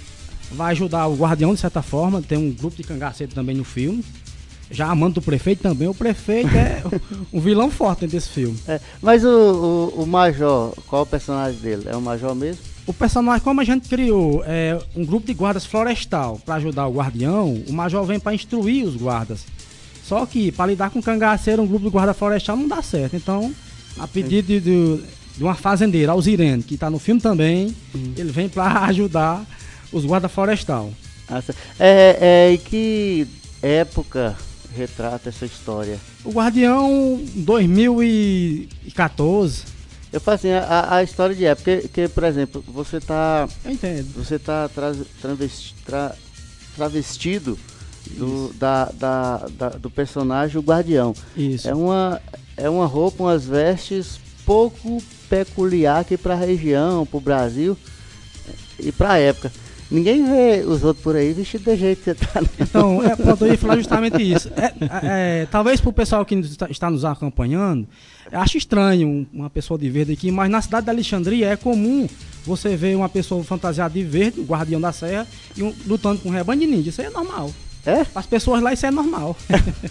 vai 0.51 0.72
ajudar 0.72 1.07
o 1.07 1.16
Guardião 1.16 1.54
de 1.54 1.60
certa 1.60 1.81
forma. 1.81 2.22
Tem 2.22 2.38
um 2.38 2.51
grupo 2.51 2.77
de 2.77 2.83
cangaceiro 2.83 3.33
também 3.33 3.56
no 3.56 3.63
filme. 3.63 4.04
Já 4.72 4.88
amando 4.88 5.16
do 5.16 5.22
prefeito 5.22 5.62
também. 5.62 5.88
O 5.88 5.94
prefeito 5.94 6.56
é 6.56 6.81
um 7.31 7.39
vilão 7.39 7.69
forte 7.69 8.07
desse 8.07 8.30
filme. 8.30 8.57
É, 8.68 8.80
mas 9.01 9.24
o, 9.24 9.30
o, 9.95 10.04
o, 10.04 10.07
Major, 10.07 10.74
qual 10.88 11.01
é 11.01 11.04
o 11.04 11.06
personagem 11.06 11.60
dele? 11.60 11.83
É 11.88 11.95
o 11.95 12.01
Major 12.01 12.33
mesmo? 12.33 12.62
O 12.88 12.94
personagem, 12.94 13.44
como 13.44 13.62
a 13.62 13.63
gente 13.63 13.89
criou 13.89 14.44
é, 14.45 14.80
um 14.95 15.06
grupo 15.06 15.28
de 15.28 15.33
guardas 15.33 15.66
florestal 15.66 16.39
para 16.45 16.56
ajudar 16.56 16.88
o 16.88 16.94
Guardião, 16.94 17.63
o 17.68 17.74
Major 17.74 18.06
vem 18.06 18.19
para 18.19 18.33
instruir 18.33 18.86
os 18.86 18.95
guardas. 18.95 19.44
Só 20.04 20.25
que 20.25 20.51
para 20.51 20.68
lidar 20.68 20.92
com 20.92 21.01
cangaceiro, 21.01 21.63
um 21.63 21.68
grupo 21.68 21.86
de 21.86 21.92
guarda 21.92 22.13
florestal 22.13 22.56
não 22.56 22.68
dá 22.68 22.81
certo. 22.81 23.16
Então, 23.16 23.54
a 24.00 24.07
pedido 24.07 24.48
de, 24.48 24.60
de 24.60 25.04
de 25.38 25.44
uma 25.44 25.56
fazendeira, 25.56 26.12
Alzirene, 26.12 26.62
que 26.64 26.74
está 26.76 26.90
no 26.90 27.00
filme 27.00 27.22
também. 27.22 27.76
Uhum. 27.94 28.14
Ele 28.18 28.32
vem 28.32 28.48
para 28.48 28.86
ajudar 28.86 29.46
os 29.92 30.06
guarda 30.06 30.30
florestal. 30.30 30.94
É, 31.80 32.18
é, 32.20 32.54
e 32.54 32.58
que 32.58 33.28
época 33.62 34.36
retrata 34.76 35.30
essa 35.30 35.46
história? 35.46 36.00
O 36.24 36.32
Guardião 36.32 37.22
2014. 37.36 39.76
Eu 40.14 40.22
faço 40.22 40.48
assim, 40.48 40.56
a, 40.56 40.96
a 40.96 41.04
história 41.04 41.36
de 41.36 41.46
época, 41.46 41.80
porque, 41.81 42.08
por 42.08 42.24
exemplo, 42.24 42.64
você 42.68 42.98
está 42.98 43.48
Eu 43.66 43.72
entendo. 43.72 44.08
Você 44.16 44.38
tá 44.40 44.70
tra, 44.70 44.96
travesti, 45.22 45.76
tra, 45.86 46.16
travestido 46.76 47.60
do, 48.12 48.54
da, 48.54 48.86
da, 48.94 49.46
da, 49.58 49.70
do 49.70 49.90
personagem 49.90 50.58
o 50.58 50.62
Guardião. 50.62 51.14
Isso. 51.36 51.68
É 51.68 51.76
uma, 51.76 52.21
é 52.56 52.69
uma 52.69 52.86
roupa, 52.86 53.24
umas 53.24 53.45
vestes 53.45 54.19
pouco 54.45 55.02
peculiar 55.30 56.02
aqui 56.02 56.18
para 56.18 56.34
a 56.34 56.38
região, 56.38 57.06
para 57.06 57.18
o 57.18 57.22
Brasil 57.22 57.78
e 58.80 58.92
para 58.92 59.14
a 59.14 59.18
época. 59.18 59.52
Ninguém 59.90 60.26
vê 60.26 60.64
os 60.66 60.84
outros 60.84 61.04
por 61.04 61.16
aí 61.16 61.32
vestido 61.32 61.64
de 61.66 61.78
jeito 61.78 62.00
que 62.00 62.06
você 62.06 62.16
tá. 62.16 62.42
Né? 62.42 62.48
Então, 62.60 63.04
é, 63.04 63.14
pronto, 63.16 63.46
eu 63.46 63.52
ia 63.52 63.58
falar 63.58 63.78
justamente 63.78 64.22
isso. 64.22 64.50
É, 64.56 64.66
é, 64.66 65.42
é 65.42 65.48
talvez 65.50 65.80
para 65.80 65.90
o 65.90 65.94
pessoal 65.94 66.26
que 66.26 66.34
está, 66.36 66.68
está 66.70 66.90
nos 66.90 67.06
acompanhando, 67.06 67.88
acho 68.32 68.58
estranho 68.58 69.28
uma 69.32 69.50
pessoa 69.50 69.78
de 69.78 69.90
verde 69.90 70.14
aqui, 70.14 70.32
mas 70.32 70.50
na 70.50 70.62
cidade 70.62 70.88
da 70.88 70.92
Alexandria 70.92 71.50
é 71.50 71.56
comum 71.56 72.08
você 72.44 72.76
ver 72.76 72.96
uma 72.96 73.10
pessoa 73.10 73.44
fantasiada 73.44 73.94
de 73.94 74.04
verde, 74.04 74.40
o 74.40 74.44
guardião 74.44 74.82
da 74.82 74.92
serra, 74.92 75.28
e 75.56 75.62
um, 75.62 75.74
lutando 75.86 76.20
com 76.20 76.30
um 76.30 76.32
rebanho 76.32 76.62
de 76.62 76.68
ninja. 76.68 76.90
Isso 76.90 77.02
aí 77.02 77.08
é 77.08 77.12
normal. 77.12 77.52
É? 77.86 78.04
As 78.16 78.26
pessoas 78.26 78.64
lá 78.64 78.74
isso 78.74 78.88
é 78.88 78.92
normal. 78.92 79.38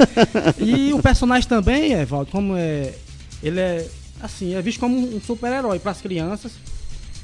e 0.58 0.92
o 0.92 1.00
personagem 1.00 1.48
também, 1.48 1.92
Evaldo, 1.92 2.30
como 2.32 2.56
é. 2.56 2.92
Ele 3.40 3.60
é 3.60 3.86
assim, 4.24 4.54
é 4.54 4.62
visto 4.62 4.80
como 4.80 4.96
um 4.96 5.20
super-herói 5.20 5.78
para 5.78 5.92
as 5.92 6.00
crianças. 6.00 6.52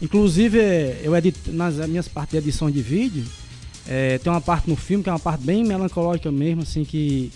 Inclusive, 0.03 0.59
eu 1.03 1.17
edito, 1.17 1.51
nas 1.53 1.77
minhas 1.89 2.09
partes 2.09 2.33
de 2.33 2.39
edição 2.39 2.71
de 2.71 2.83
vídeo, 2.83 3.25
é, 3.89 4.19
tem 4.19 4.31
uma 4.31 4.41
parte 4.41 4.69
no 4.69 4.77
filme 4.77 5.03
que 5.03 5.09
é 5.09 5.13
uma 5.13 5.19
parte 5.19 5.45
bem 5.45 5.65
melancólica 5.65 6.31
mesmo, 6.31 6.63
assim, 6.63 6.85
que 6.85 7.33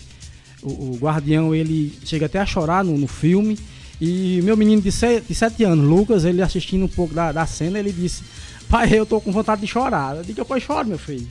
o, 0.61 0.69
o 0.69 0.97
guardião 0.99 1.53
ele 1.53 1.97
chega 2.05 2.27
até 2.27 2.39
a 2.39 2.45
chorar 2.45 2.83
no, 2.83 2.97
no 2.97 3.07
filme. 3.07 3.57
E 3.99 4.41
meu 4.43 4.55
menino 4.55 4.81
de, 4.81 4.91
se, 4.91 5.21
de 5.21 5.33
7 5.33 5.63
anos, 5.63 5.85
Lucas, 5.85 6.25
ele 6.25 6.41
assistindo 6.41 6.85
um 6.85 6.89
pouco 6.89 7.13
da, 7.13 7.31
da 7.31 7.45
cena, 7.45 7.79
ele 7.79 7.91
disse: 7.91 8.23
Pai, 8.69 8.89
eu 8.93 9.05
tô 9.05 9.21
com 9.21 9.31
vontade 9.31 9.61
de 9.61 9.67
chorar. 9.67 10.17
Eu 10.17 10.23
digo: 10.23 10.43
Pois 10.45 10.61
choro, 10.61 10.87
meu 10.87 10.99
filho. 10.99 11.27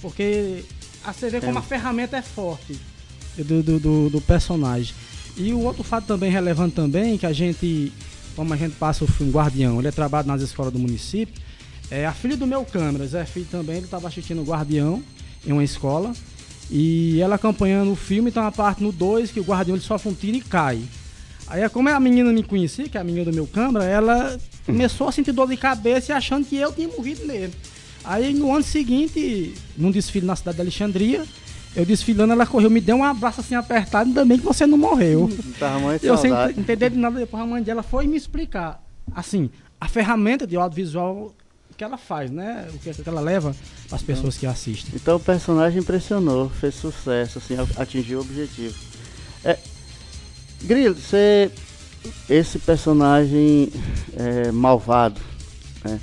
Porque 0.00 0.64
a 1.02 1.12
você 1.12 1.28
vê 1.28 1.40
como 1.40 1.58
é. 1.58 1.60
a 1.60 1.62
ferramenta 1.62 2.16
é 2.16 2.22
forte 2.22 2.78
do, 3.36 3.62
do, 3.62 3.80
do, 3.80 4.10
do 4.10 4.20
personagem. 4.20 4.94
E 5.36 5.52
o 5.52 5.60
outro 5.60 5.82
fato 5.82 6.06
também 6.06 6.30
relevante 6.30 6.74
também, 6.74 7.18
que 7.18 7.26
a 7.26 7.32
gente, 7.32 7.92
como 8.36 8.52
a 8.54 8.56
gente 8.56 8.76
passa 8.76 9.04
o 9.04 9.06
filme 9.06 9.32
Guardião, 9.32 9.78
ele 9.78 9.88
é 9.88 9.90
trabalhado 9.90 10.28
nas 10.28 10.42
escolas 10.42 10.72
do 10.72 10.78
município, 10.78 11.34
é 11.90 12.06
a 12.06 12.12
filha 12.12 12.36
do 12.36 12.46
meu 12.46 12.64
câmera, 12.64 13.06
Zé 13.06 13.24
Filho 13.24 13.46
também, 13.50 13.76
ele 13.76 13.84
estava 13.84 14.08
assistindo 14.08 14.40
o 14.40 14.44
Guardião 14.44 15.02
em 15.46 15.52
uma 15.52 15.64
escola, 15.64 16.12
e 16.70 17.20
ela 17.20 17.34
acompanhando 17.34 17.92
o 17.92 17.96
filme, 17.96 18.30
tem 18.30 18.42
uma 18.42 18.52
parte 18.52 18.82
no 18.82 18.92
2 18.92 19.30
que 19.30 19.40
o 19.40 19.44
Guardião 19.44 19.76
ele 19.76 19.84
sofre 19.84 20.08
um 20.10 20.14
tiro 20.14 20.36
e 20.36 20.40
cai. 20.40 20.80
Aí 21.46 21.68
como 21.68 21.88
a 21.88 22.00
menina 22.00 22.32
me 22.32 22.42
conhecia, 22.42 22.88
que 22.88 22.96
é 22.96 23.00
a 23.00 23.04
menina 23.04 23.24
do 23.24 23.34
meu 23.34 23.46
câmera, 23.46 23.84
ela 23.84 24.38
começou 24.64 25.08
a 25.08 25.12
sentir 25.12 25.32
dor 25.32 25.48
de 25.48 25.56
cabeça 25.56 26.12
e 26.12 26.14
achando 26.14 26.46
que 26.46 26.56
eu 26.56 26.72
tinha 26.72 26.88
morrido 26.88 27.26
nele. 27.26 27.52
Aí 28.02 28.32
no 28.32 28.54
ano 28.54 28.64
seguinte, 28.64 29.54
num 29.76 29.90
desfile 29.90 30.26
na 30.26 30.36
cidade 30.36 30.56
de 30.56 30.62
Alexandria, 30.62 31.24
Eu 31.76 31.84
desfilando, 31.84 32.32
ela 32.32 32.46
correu, 32.46 32.70
me 32.70 32.80
deu 32.80 32.96
um 32.96 33.04
abraço 33.04 33.40
assim 33.40 33.54
apertado, 33.54 34.08
ainda 34.08 34.24
bem 34.24 34.38
que 34.38 34.44
você 34.44 34.66
não 34.66 34.78
morreu. 34.78 35.28
Tava 35.58 35.80
muito 35.80 36.04
Eu 36.04 36.16
sem 36.16 36.32
entender 36.56 36.90
de 36.90 36.96
nada, 36.96 37.18
depois 37.18 37.42
a 37.42 37.46
mãe 37.46 37.62
dela 37.62 37.82
foi 37.82 38.06
me 38.06 38.16
explicar. 38.16 38.82
Assim, 39.14 39.50
a 39.80 39.88
ferramenta 39.88 40.46
de 40.46 40.56
audiovisual 40.56 41.34
que 41.76 41.82
ela 41.82 41.98
faz, 41.98 42.30
né? 42.30 42.68
O 42.72 42.78
que 42.78 42.92
que 42.94 43.08
ela 43.08 43.20
leva 43.20 43.54
para 43.88 43.96
as 43.96 44.02
pessoas 44.02 44.36
que 44.36 44.46
assistem. 44.46 44.92
Então 44.94 45.16
o 45.16 45.20
personagem 45.20 45.80
impressionou, 45.80 46.48
fez 46.48 46.76
sucesso, 46.76 47.38
assim, 47.38 47.56
atingiu 47.76 48.18
o 48.18 48.22
objetivo. 48.22 48.74
É, 49.44 49.58
Grilo, 50.62 50.94
você. 50.94 51.50
Esse 52.28 52.58
personagem 52.58 53.70
é, 54.14 54.52
malvado, 54.52 55.20
né? 55.82 55.98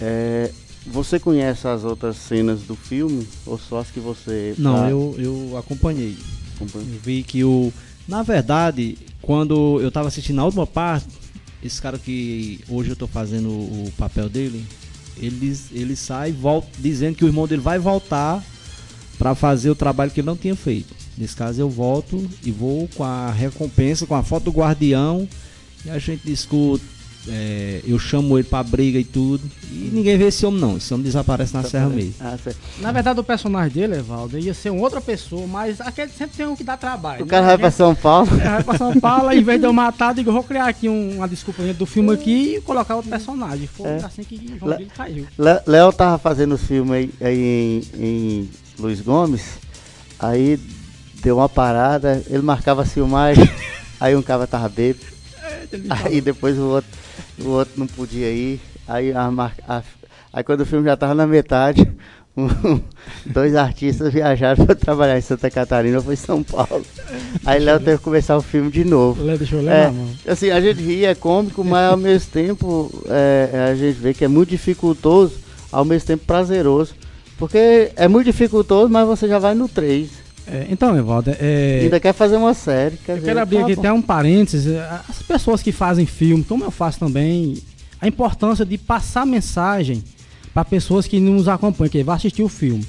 É, 0.00 0.52
você 0.90 1.18
conhece 1.18 1.66
as 1.68 1.84
outras 1.84 2.16
cenas 2.16 2.62
do 2.62 2.74
filme? 2.74 3.26
Ou 3.46 3.58
só 3.58 3.80
as 3.80 3.90
que 3.90 4.00
você. 4.00 4.54
Não, 4.58 4.74
tá 4.74 4.90
eu, 4.90 5.14
eu 5.18 5.56
acompanhei. 5.56 6.16
acompanhando? 6.56 6.94
Eu 6.94 7.00
vi 7.00 7.22
que 7.22 7.44
o. 7.44 7.72
Na 8.06 8.22
verdade, 8.22 8.96
quando 9.20 9.80
eu 9.80 9.90
tava 9.90 10.08
assistindo 10.08 10.40
a 10.40 10.44
última 10.44 10.66
parte, 10.66 11.08
esse 11.62 11.80
cara 11.80 11.98
que 11.98 12.60
hoje 12.68 12.90
eu 12.90 12.96
tô 12.96 13.06
fazendo 13.06 13.48
o 13.48 13.92
papel 13.98 14.28
dele, 14.28 14.64
ele, 15.16 15.58
ele 15.72 15.96
sai 15.96 16.32
volta, 16.32 16.68
dizendo 16.78 17.16
que 17.16 17.24
o 17.24 17.28
irmão 17.28 17.46
dele 17.46 17.60
vai 17.60 17.78
voltar 17.78 18.42
pra 19.18 19.34
fazer 19.34 19.68
o 19.68 19.74
trabalho 19.74 20.10
que 20.10 20.20
ele 20.20 20.26
não 20.26 20.36
tinha 20.36 20.54
feito. 20.54 20.94
Nesse 21.16 21.34
caso 21.34 21.60
eu 21.60 21.68
volto 21.68 22.28
e 22.44 22.50
vou 22.50 22.88
com 22.94 23.02
a 23.02 23.30
recompensa, 23.30 24.06
com 24.06 24.14
a 24.14 24.22
foto 24.22 24.44
do 24.44 24.52
guardião, 24.52 25.28
e 25.84 25.90
a 25.90 25.98
gente 25.98 26.22
discute. 26.24 26.84
É, 27.30 27.80
eu 27.86 27.98
chamo 27.98 28.38
ele 28.38 28.46
pra 28.48 28.62
briga 28.62 28.98
e 28.98 29.04
tudo. 29.04 29.42
E 29.70 29.90
ninguém 29.92 30.16
vê 30.18 30.26
esse 30.28 30.44
homem 30.46 30.60
não. 30.60 30.76
Esse 30.76 30.92
homem 30.92 31.04
desaparece 31.04 31.52
na 31.54 31.62
serra 31.62 31.88
mesmo. 31.88 32.14
Ah, 32.20 32.36
certo. 32.42 32.58
Na 32.80 32.90
verdade, 32.92 33.20
o 33.20 33.24
personagem 33.24 33.72
dele, 33.72 33.96
Evaldo, 33.98 34.38
ia 34.38 34.54
ser 34.54 34.70
uma 34.70 34.80
outra 34.82 35.00
pessoa, 35.00 35.46
mas 35.46 35.80
aquele 35.80 36.10
sempre 36.10 36.36
tem 36.36 36.46
um 36.46 36.56
que 36.56 36.64
dá 36.64 36.76
trabalho. 36.76 37.22
O 37.22 37.24
né? 37.26 37.30
cara 37.30 37.46
vai 37.46 37.58
pra 37.58 37.70
São 37.70 37.94
Paulo. 37.94 38.28
É, 38.40 38.44
vai 38.44 38.64
pra 38.64 38.78
São 38.78 38.92
Paulo, 39.00 39.30
em 39.32 39.42
vez 39.42 39.60
de 39.60 39.66
eu 39.66 39.72
matar, 39.72 40.10
eu 40.10 40.14
digo, 40.14 40.32
vou 40.32 40.42
criar 40.42 40.66
aqui 40.68 40.88
um- 40.88 41.16
uma 41.16 41.28
desculpa 41.28 41.62
dentro 41.62 41.78
do 41.80 41.86
filme 41.86 42.12
aqui 42.12 42.56
e 42.56 42.60
colocar 42.60 42.96
outro 42.96 43.10
personagem. 43.10 43.66
Foi 43.68 43.88
É. 43.88 43.96
assim 44.04 44.22
que 44.22 44.56
João 44.58 44.76
Le- 44.78 44.86
caiu. 44.86 45.26
Le- 45.38 45.60
Léo 45.66 45.92
tava 45.92 46.18
fazendo 46.18 46.54
os 46.54 46.62
filmes 46.62 46.92
aí, 46.92 47.10
aí 47.20 47.38
em, 47.38 47.82
em 48.04 48.50
Luiz 48.78 49.00
Gomes, 49.00 49.42
aí 50.18 50.58
deu 51.22 51.36
uma 51.38 51.48
parada, 51.48 52.22
ele 52.28 52.42
marcava 52.42 52.82
a 52.82 52.84
filmagem, 52.86 53.48
aí 54.00 54.14
um 54.16 54.22
cara 54.22 54.46
tava 54.46 54.68
bêbado, 54.68 55.04
aí 55.90 56.20
depois 56.20 56.56
o 56.58 56.62
outro, 56.62 56.90
o 57.40 57.48
outro 57.48 57.74
não 57.76 57.86
podia 57.86 58.30
ir, 58.30 58.60
aí, 58.86 59.12
a 59.12 59.30
a- 59.68 59.82
aí 60.32 60.42
quando 60.44 60.60
o 60.62 60.66
filme 60.66 60.84
já 60.86 60.96
tava 60.96 61.14
na 61.14 61.26
metade, 61.26 61.86
um- 62.36 62.80
dois 63.26 63.54
artistas 63.56 64.12
viajaram 64.12 64.64
para 64.64 64.74
trabalhar 64.74 65.18
em 65.18 65.22
Santa 65.22 65.50
Catarina, 65.50 66.00
foi 66.00 66.14
em 66.14 66.16
São 66.16 66.42
Paulo. 66.42 66.84
Aí 67.44 67.58
Léo 67.60 67.80
teve 67.80 67.98
que 67.98 68.04
começar 68.04 68.36
o 68.36 68.42
filme 68.42 68.70
de 68.70 68.84
novo. 68.84 69.22
Le- 69.24 69.36
Deixa 69.38 69.56
eu 69.56 69.62
ler 69.62 69.72
É, 69.72 69.90
mão. 69.90 70.08
assim, 70.26 70.50
a 70.50 70.60
gente 70.60 70.80
ri, 70.80 71.04
é 71.04 71.14
cômico, 71.14 71.64
mas 71.64 71.90
ao 71.90 71.96
mesmo 71.96 72.30
tempo 72.30 72.90
é, 73.08 73.68
a 73.70 73.74
gente 73.74 73.96
vê 73.98 74.14
que 74.14 74.24
é 74.24 74.28
muito 74.28 74.50
dificultoso, 74.50 75.34
ao 75.72 75.84
mesmo 75.84 76.06
tempo 76.06 76.24
prazeroso. 76.26 76.94
Porque 77.36 77.92
é 77.94 78.08
muito 78.08 78.26
dificultoso, 78.26 78.88
mas 78.92 79.06
você 79.06 79.28
já 79.28 79.38
vai 79.38 79.54
no 79.54 79.68
3. 79.68 80.10
É, 80.50 80.66
então, 80.70 80.96
Evaldo, 80.96 81.30
é, 81.38 81.80
Ainda 81.82 82.00
quer 82.00 82.12
fazer 82.14 82.36
uma 82.36 82.54
série. 82.54 82.96
Quer 82.96 83.12
eu 83.12 83.16
dizer, 83.16 83.28
quero 83.28 83.40
abrir 83.40 83.58
tá 83.58 83.62
aqui 83.64 83.74
bom. 83.74 83.80
até 83.80 83.92
um 83.92 84.00
parênteses. 84.02 84.72
é, 84.72 85.00
As 85.08 85.22
pessoas 85.22 85.62
que 85.62 85.72
fazem 85.72 86.06
filme, 86.06 86.42
como 86.42 86.64
eu 86.64 86.70
faço 86.70 86.98
também, 86.98 87.62
a 88.00 88.08
importância 88.08 88.64
de 88.64 88.78
passar 88.78 89.26
mensagem 89.26 90.02
para 90.54 90.64
pessoas 90.64 91.06
que 91.06 91.20
nos 91.20 91.48
acompanham, 91.48 91.90
que 91.90 92.02
vai 92.02 92.16
assistir 92.16 92.42
o 92.42 92.48
filme. 92.48 92.86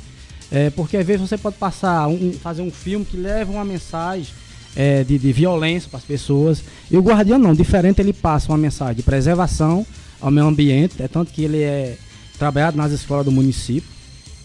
É, 0.51 0.69
porque 0.71 0.97
às 0.97 1.05
vezes 1.05 1.27
você 1.27 1.37
pode 1.37 1.57
passar 1.57 2.07
um, 2.07 2.33
fazer 2.33 2.61
um 2.61 2.71
filme 2.71 3.05
que 3.05 3.17
leva 3.17 3.51
uma 3.51 3.65
mensagem 3.65 4.33
é, 4.75 5.03
de, 5.03 5.19
de 5.19 5.31
violência 5.33 5.89
para 5.89 5.99
as 5.99 6.05
pessoas. 6.05 6.63
E 6.89 6.97
o 6.97 7.01
Guardião 7.01 7.37
não, 7.37 7.53
diferente, 7.53 7.99
ele 7.99 8.13
passa 8.13 8.51
uma 8.51 8.57
mensagem 8.57 8.95
de 8.95 9.03
preservação 9.03 9.85
ao 10.21 10.31
meio 10.31 10.47
ambiente, 10.47 11.01
é 11.01 11.07
tanto 11.07 11.31
que 11.31 11.43
ele 11.43 11.61
é 11.61 11.97
trabalhado 12.37 12.77
nas 12.77 12.91
escolas 12.91 13.25
do 13.25 13.31
município, 13.31 13.89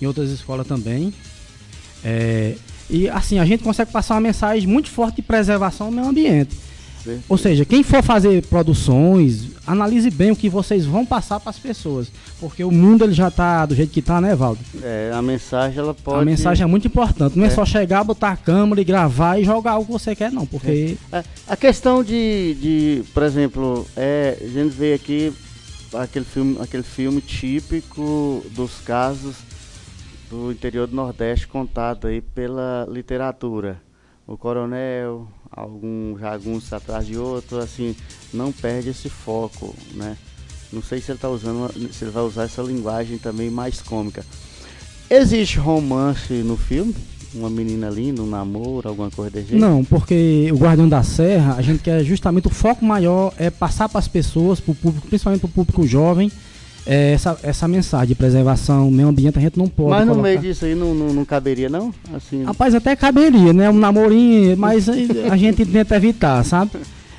em 0.02 0.06
outras 0.06 0.30
escolas 0.30 0.66
também. 0.66 1.12
É, 2.04 2.54
e 2.90 3.08
assim, 3.08 3.38
a 3.38 3.44
gente 3.44 3.62
consegue 3.62 3.90
passar 3.90 4.14
uma 4.14 4.20
mensagem 4.20 4.68
muito 4.68 4.90
forte 4.90 5.16
de 5.16 5.22
preservação 5.22 5.86
ao 5.86 5.92
meio 5.92 6.08
ambiente. 6.08 6.56
Sim. 7.02 7.20
Ou 7.28 7.36
seja, 7.36 7.66
quem 7.66 7.82
for 7.82 8.02
fazer 8.02 8.46
produções, 8.46 9.50
analise 9.66 10.08
bem 10.10 10.30
o 10.30 10.36
que 10.36 10.48
vocês 10.48 10.86
vão 10.86 11.04
passar 11.04 11.38
para 11.38 11.50
as 11.50 11.58
pessoas. 11.58 12.08
Porque 12.40 12.64
o 12.64 12.70
mundo 12.70 13.04
ele 13.04 13.12
já 13.12 13.28
está 13.28 13.66
do 13.66 13.74
jeito 13.74 13.90
que 13.92 14.00
está, 14.00 14.22
né, 14.22 14.34
Valdo? 14.34 14.58
É, 14.82 15.10
a 15.14 15.20
mensagem 15.20 15.78
ela 15.78 15.92
pode. 15.92 16.22
A 16.22 16.24
mensagem 16.24 16.64
é 16.64 16.66
muito 16.66 16.86
importante. 16.86 17.36
Não 17.36 17.44
é, 17.44 17.48
É. 17.48 17.50
só 17.50 17.64
chegar, 17.66 18.02
botar 18.04 18.30
a 18.30 18.36
câmera 18.38 18.80
e 18.80 18.84
gravar 18.84 19.38
e 19.38 19.44
jogar 19.44 19.76
o 19.76 19.84
que 19.84 19.92
você 19.92 20.16
quer, 20.16 20.32
não. 20.32 20.46
Porque 20.46 20.96
É, 21.12 21.22
a 21.46 21.56
questão 21.56 22.02
de, 22.02 22.56
de, 22.58 23.02
por 23.12 23.22
exemplo, 23.22 23.86
é, 23.94 24.38
a 24.40 24.46
gente 24.48 24.70
vê 24.74 24.94
aqui 24.94 25.30
aquele 25.92 26.24
filme, 26.24 26.56
aquele 26.60 26.82
filme 26.82 27.20
típico 27.20 28.42
dos 28.54 28.80
casos 28.84 29.34
do 30.30 30.50
interior 30.50 30.86
do 30.86 30.94
Nordeste 30.94 31.46
contado 31.46 32.06
aí 32.06 32.20
pela 32.20 32.86
literatura. 32.90 33.80
O 34.26 34.38
coronel, 34.38 35.28
algum 35.50 36.18
jagunço 36.18 36.74
atrás 36.74 37.06
de 37.06 37.16
outro, 37.16 37.58
assim, 37.58 37.94
não 38.32 38.50
perde 38.50 38.90
esse 38.90 39.08
foco, 39.08 39.74
né? 39.94 40.16
Não 40.72 40.82
sei 40.82 41.00
se 41.00 41.12
ele 41.12 41.18
tá 41.18 41.28
usando, 41.28 41.70
se 41.92 42.04
ele 42.04 42.10
vai 42.10 42.22
usar 42.22 42.44
essa 42.44 42.62
linguagem 42.62 43.18
também 43.18 43.50
mais 43.50 43.80
cômica. 43.80 44.24
Existe 45.08 45.58
romance 45.58 46.32
no 46.32 46.56
filme? 46.56 46.94
Uma 47.34 47.50
menina 47.50 47.90
linda, 47.90 48.22
um 48.22 48.26
namoro, 48.26 48.88
alguma 48.88 49.10
coisa 49.10 49.30
desse 49.30 49.50
jeito? 49.50 49.60
Não, 49.60 49.84
porque 49.84 50.48
o 50.52 50.56
Guardião 50.56 50.88
da 50.88 51.02
Serra, 51.02 51.56
a 51.56 51.62
gente 51.62 51.82
quer 51.82 52.02
justamente 52.02 52.46
o 52.46 52.50
foco 52.50 52.84
maior 52.84 53.32
é 53.36 53.50
passar 53.50 53.88
para 53.88 53.98
as 53.98 54.08
pessoas, 54.08 54.60
para 54.60 54.72
o 54.72 54.74
público, 54.74 55.06
principalmente 55.06 55.40
para 55.40 55.48
o 55.48 55.52
público 55.52 55.86
jovem, 55.86 56.30
é, 56.86 57.12
essa, 57.12 57.38
essa 57.42 57.66
mensagem 57.66 58.08
de 58.08 58.14
preservação, 58.14 58.90
meio 58.90 59.08
ambiente, 59.08 59.38
a 59.38 59.40
gente 59.40 59.58
não 59.58 59.68
pode. 59.68 59.90
Mas 59.90 60.06
no 60.06 60.12
colocar. 60.12 60.28
meio 60.28 60.40
disso 60.40 60.64
aí 60.64 60.74
não, 60.74 60.94
não, 60.94 61.12
não 61.12 61.24
caberia, 61.24 61.68
não? 61.68 61.92
Assim, 62.14 62.44
Rapaz, 62.44 62.74
até 62.74 62.94
caberia, 62.94 63.52
né? 63.52 63.70
Um 63.70 63.78
namorinho, 63.78 64.56
mas 64.56 64.88
a 65.30 65.36
gente 65.36 65.64
tenta 65.64 65.96
evitar, 65.96 66.44
sabe? 66.44 66.72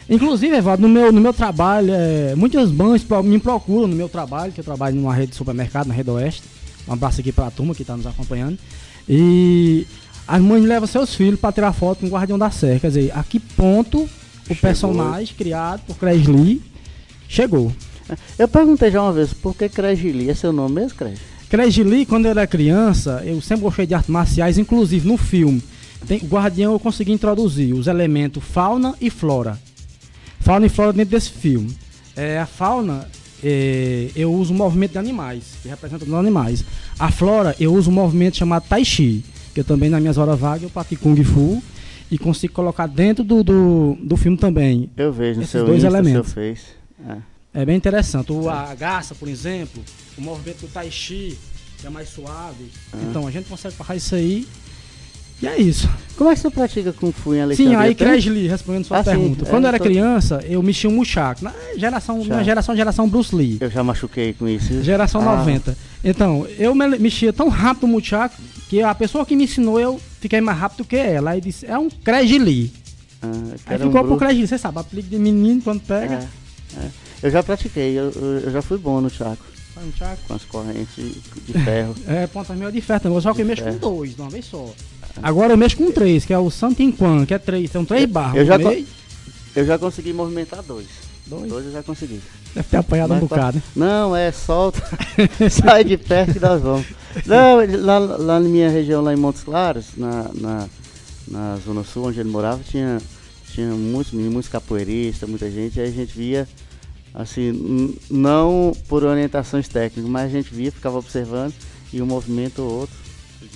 Inclusive, 0.08 0.56
Evaldo, 0.56 0.84
no 0.84 0.90
meu, 0.90 1.12
no 1.12 1.20
meu 1.20 1.34
trabalho, 1.34 1.90
é, 1.92 2.36
muitas 2.36 2.72
mães 2.72 3.04
me 3.24 3.40
procuram 3.40 3.88
no 3.88 3.96
meu 3.96 4.08
trabalho, 4.08 4.52
que 4.52 4.60
eu 4.60 4.64
trabalho 4.64 4.96
numa 4.96 5.14
rede 5.14 5.32
de 5.32 5.36
supermercado, 5.36 5.88
na 5.88 5.96
Rede 5.96 6.12
Oeste. 6.12 6.44
Um 6.88 6.94
abraço 6.94 7.22
aqui 7.22 7.32
pra 7.32 7.50
turma 7.50 7.74
que 7.74 7.82
está 7.82 7.98
nos 7.98 8.06
acompanhando. 8.06 8.60
E 9.10 9.88
as 10.28 10.42
mães 10.42 10.64
levam 10.64 10.88
seus 10.88 11.16
filhos 11.16 11.40
para 11.40 11.52
tirar 11.52 11.74
foto 11.74 12.02
com 12.02 12.06
o 12.06 12.10
Guardião 12.10 12.38
da 12.38 12.52
Serra. 12.52 12.80
Quer 12.80 12.88
dizer, 12.88 13.12
a 13.16 13.24
que 13.24 13.40
ponto 13.40 14.04
o 14.04 14.10
Chegou. 14.48 14.62
personagem 14.62 15.36
criado 15.36 15.82
por 15.88 16.08
Lee 16.08 16.62
chegou. 17.28 17.72
Eu 18.38 18.48
perguntei 18.48 18.92
já 18.92 19.02
uma 19.02 19.14
vez, 19.14 19.34
por 19.34 19.56
que 19.56 19.68
Cregili? 19.70 20.30
É 20.30 20.34
seu 20.34 20.52
nome 20.52 20.76
mesmo? 20.76 20.98
Craig 21.50 21.84
Lee, 21.84 22.06
quando 22.06 22.26
eu 22.26 22.32
era 22.32 22.48
criança, 22.48 23.22
eu 23.26 23.40
sempre 23.42 23.64
gostei 23.64 23.86
de 23.86 23.94
artes 23.94 24.10
marciais, 24.10 24.58
inclusive 24.58 25.08
no 25.08 25.18
filme. 25.18 25.62
Tem, 26.08 26.20
Guardião 26.20 26.74
eu 26.74 26.80
consegui 26.80 27.12
introduzir 27.12 27.74
os 27.74 27.88
elementos 27.88 28.44
fauna 28.44 28.94
e 29.00 29.10
flora. 29.10 29.58
Fauna 30.40 30.66
e 30.66 30.70
flora 30.70 30.94
dentro 30.94 31.12
desse 31.12 31.32
filme. 31.32 31.76
É, 32.16 32.40
a 32.40 32.46
fauna, 32.46 33.08
é, 33.44 34.10
eu 34.16 34.32
uso 34.34 34.54
o 34.54 34.58
movimento 34.58 34.94
de 34.94 34.98
animais, 34.98 35.44
que 35.62 35.68
representa 35.70 36.06
os 36.06 36.14
animais. 36.14 36.64
A 37.00 37.12
flora, 37.12 37.56
eu 37.60 37.74
uso 37.74 37.90
um 37.90 37.94
movimento 37.94 38.38
chamado 38.38 38.66
Tai 38.68 38.84
Chi, 38.84 39.24
que 39.54 39.60
eu 39.60 39.64
também, 39.64 39.90
nas 39.90 40.02
minhas 40.02 40.18
horas 40.18 40.40
vagas, 40.40 40.64
eu 40.64 40.70
pratico 40.70 41.04
Kung 41.04 41.24
Fu 41.24 41.62
e 42.12 42.18
consigo 42.18 42.54
colocar 42.54 42.88
dentro 42.88 43.24
do, 43.24 43.44
do, 43.44 43.98
do 44.02 44.18
filme 44.18 44.38
também. 44.38 44.90
Eu 44.96 45.12
vejo 45.12 45.38
no 45.38 45.44
Esses 45.44 45.52
seu 45.52 45.66
dois 45.66 45.84
Insta, 45.84 45.88
elementos. 45.88 46.32
seu 46.32 46.44
Face. 46.44 46.66
É. 47.08 47.35
É 47.56 47.66
bem 47.66 47.76
interessante. 47.78 48.32
O, 48.32 48.50
a 48.50 48.76
garça, 48.76 49.16
por 49.16 49.28
exemplo, 49.30 49.82
o 50.18 50.22
movimento 50.22 50.62
do 50.62 50.68
Tai 50.68 50.92
Chi, 50.92 51.38
que 51.80 51.88
é 51.88 51.90
mais 51.90 52.10
suave. 52.10 52.70
Então 53.10 53.26
a 53.26 53.32
gente 53.32 53.48
consegue 53.48 53.74
fazer 53.76 53.98
isso 53.98 54.16
aí. 54.16 54.48
E 55.42 55.48
é 55.48 55.58
isso. 55.60 55.90
Como 56.18 56.30
é 56.30 56.34
que 56.34 56.40
você 56.40 56.50
pratica 56.50 56.94
Kung 56.94 57.12
Fu 57.12 57.34
em 57.36 57.42
Alexandria? 57.42 57.78
Sim, 57.78 57.82
aí 57.84 57.94
Lee, 58.30 58.48
respondendo 58.48 58.86
sua 58.86 59.00
Ah, 59.00 59.04
sim. 59.04 59.10
pergunta. 59.10 59.46
É, 59.46 59.50
Quando 59.50 59.64
eu 59.66 59.68
era 59.68 59.78
tô- 59.78 59.84
criança, 59.84 60.42
eu 60.48 60.64
mexia 60.64 60.90
um 60.90 60.94
muchaco. 60.94 61.44
Na 61.44 61.54
geração, 61.78 62.24
Já. 62.24 62.36
na 62.38 62.44
geração, 62.44 62.76
geração 62.76 63.10
Bruce 63.10 63.36
Lee. 63.36 63.58
Eu 63.60 63.70
já 63.70 63.84
machuquei 63.84 64.32
com 64.34 64.48
isso. 64.48 64.82
Geração 64.82 65.22
Ah, 65.22 65.36
90. 65.38 65.78
Então, 66.04 66.48
eu 66.58 66.74
me- 66.74 66.98
mexia 66.98 67.34
tão 67.34 67.50
rápido 67.50 67.84
o 67.84 67.88
muchaco 67.88 68.36
que 68.70 68.82
a 68.82 68.96
pessoa 68.96 69.26
que 69.26 69.36
me 69.36 69.44
ensinou, 69.44 69.78
eu 69.80 70.00
fiquei 70.22 70.40
mais 70.40 70.58
rápido 70.58 70.86
que 70.86 70.96
ela. 70.96 71.32
Aí 71.32 71.42
disse, 71.42 71.66
é 71.66 71.78
um 71.78 71.90
Lee. 72.40 72.72
ah, 73.22 73.28
Aí 73.66 73.76
era 73.76 73.84
um 73.84 73.92
ficou 73.92 74.06
pro 74.06 74.28
Lee. 74.28 74.48
Você 74.48 74.58
sabe, 74.58 74.80
apelido 74.80 75.10
de 75.10 75.20
menino 75.20 75.62
quando 75.62 75.82
pega. 75.82 76.28
É, 76.78 76.86
é. 76.86 76.90
Eu 77.26 77.32
já 77.32 77.42
pratiquei, 77.44 77.98
eu, 77.98 78.12
eu- 78.12 78.52
já 78.52 78.62
fui 78.62 78.78
bom 78.78 79.02
no 79.02 79.10
Chaco, 79.10 79.44
Faz 79.74 79.86
um 79.88 79.90
muchaco. 79.90 80.18
com 80.28 80.34
as 80.36 80.44
correntes 80.44 80.96
de, 80.96 81.54
ferro. 81.54 81.96
É, 82.08 82.28
pontas 82.28 82.56
meio 82.58 82.72
de 82.72 82.82
ferro 82.82 83.00
também. 83.00 83.20
Só 83.22 83.34
que 83.34 83.42
eu 83.42 83.46
mexo 83.46 83.64
com 83.64 83.70
ferro. 83.72 83.80
dois, 83.82 84.16
de 84.16 84.22
uma 84.22 84.30
vez 84.30 84.46
só. 84.46 84.70
Agora 85.24 85.54
eu 85.54 85.58
mexo 85.58 85.78
com 85.78 85.92
três, 85.92 86.24
que 86.26 86.34
é 86.34 86.38
o 86.38 86.50
Santin 86.52 86.92
Quan, 86.92 87.26
que 87.26 87.34
é 87.34 87.38
três. 87.40 87.72
São 87.72 87.84
três 87.84 88.06
barras. 88.10 88.36
eu 88.36 88.42
no 88.42 88.48
já 88.48 88.60
co- 88.60 88.70
meio. 88.70 88.86
Eu 89.56 89.66
já 89.66 89.78
consegui 89.80 90.14
movimentar 90.14 90.62
dois. 90.62 90.86
Dois? 91.26 91.50
Dois 91.50 91.66
eu 91.66 91.72
já 91.72 91.82
consegui. 91.82 92.22
Deve 92.54 92.68
ter 92.70 92.78
apanhado 92.78 93.10
Mas 93.10 93.24
um 93.24 93.28
bocado. 93.28 93.58
né? 93.58 93.64
Não, 93.76 94.16
é 94.16 94.32
solta. 94.32 94.82
Sai 95.50 95.84
de 95.84 95.98
perto 95.98 96.34
que 96.34 96.40
nós 96.40 96.62
vamos. 96.62 96.86
Não, 97.26 97.58
lá, 97.84 97.98
lá 97.98 98.40
na 98.40 98.48
minha 98.48 98.70
região, 98.70 99.02
lá 99.02 99.12
em 99.14 99.18
Montes 99.18 99.42
Claros, 99.44 99.86
na, 99.98 100.30
na, 100.36 100.68
na 101.28 101.58
Zona 101.66 101.84
Sul, 101.84 102.08
onde 102.08 102.20
ele 102.20 102.30
morava, 102.30 102.62
tinha, 102.70 103.02
tinha 103.52 103.68
muitos 103.72 104.12
meninos, 104.14 104.34
muitos 104.34 104.52
capoeiristas, 104.52 105.28
muita 105.28 105.50
gente, 105.50 105.78
e 105.78 105.82
aí 105.82 105.88
a 105.88 105.92
gente 105.92 106.16
via, 106.16 106.48
assim, 107.16 107.96
não 108.12 108.74
por 108.88 109.04
orientações 109.04 109.68
técnicas, 109.68 110.10
mas 110.12 110.26
a 110.26 110.30
gente 110.30 110.54
via, 110.54 110.72
ficava 110.72 110.98
observando, 111.00 111.54
e 111.94 112.02
um 112.02 112.06
movimento 112.06 112.62
ou 112.62 112.72
outro, 112.82 112.96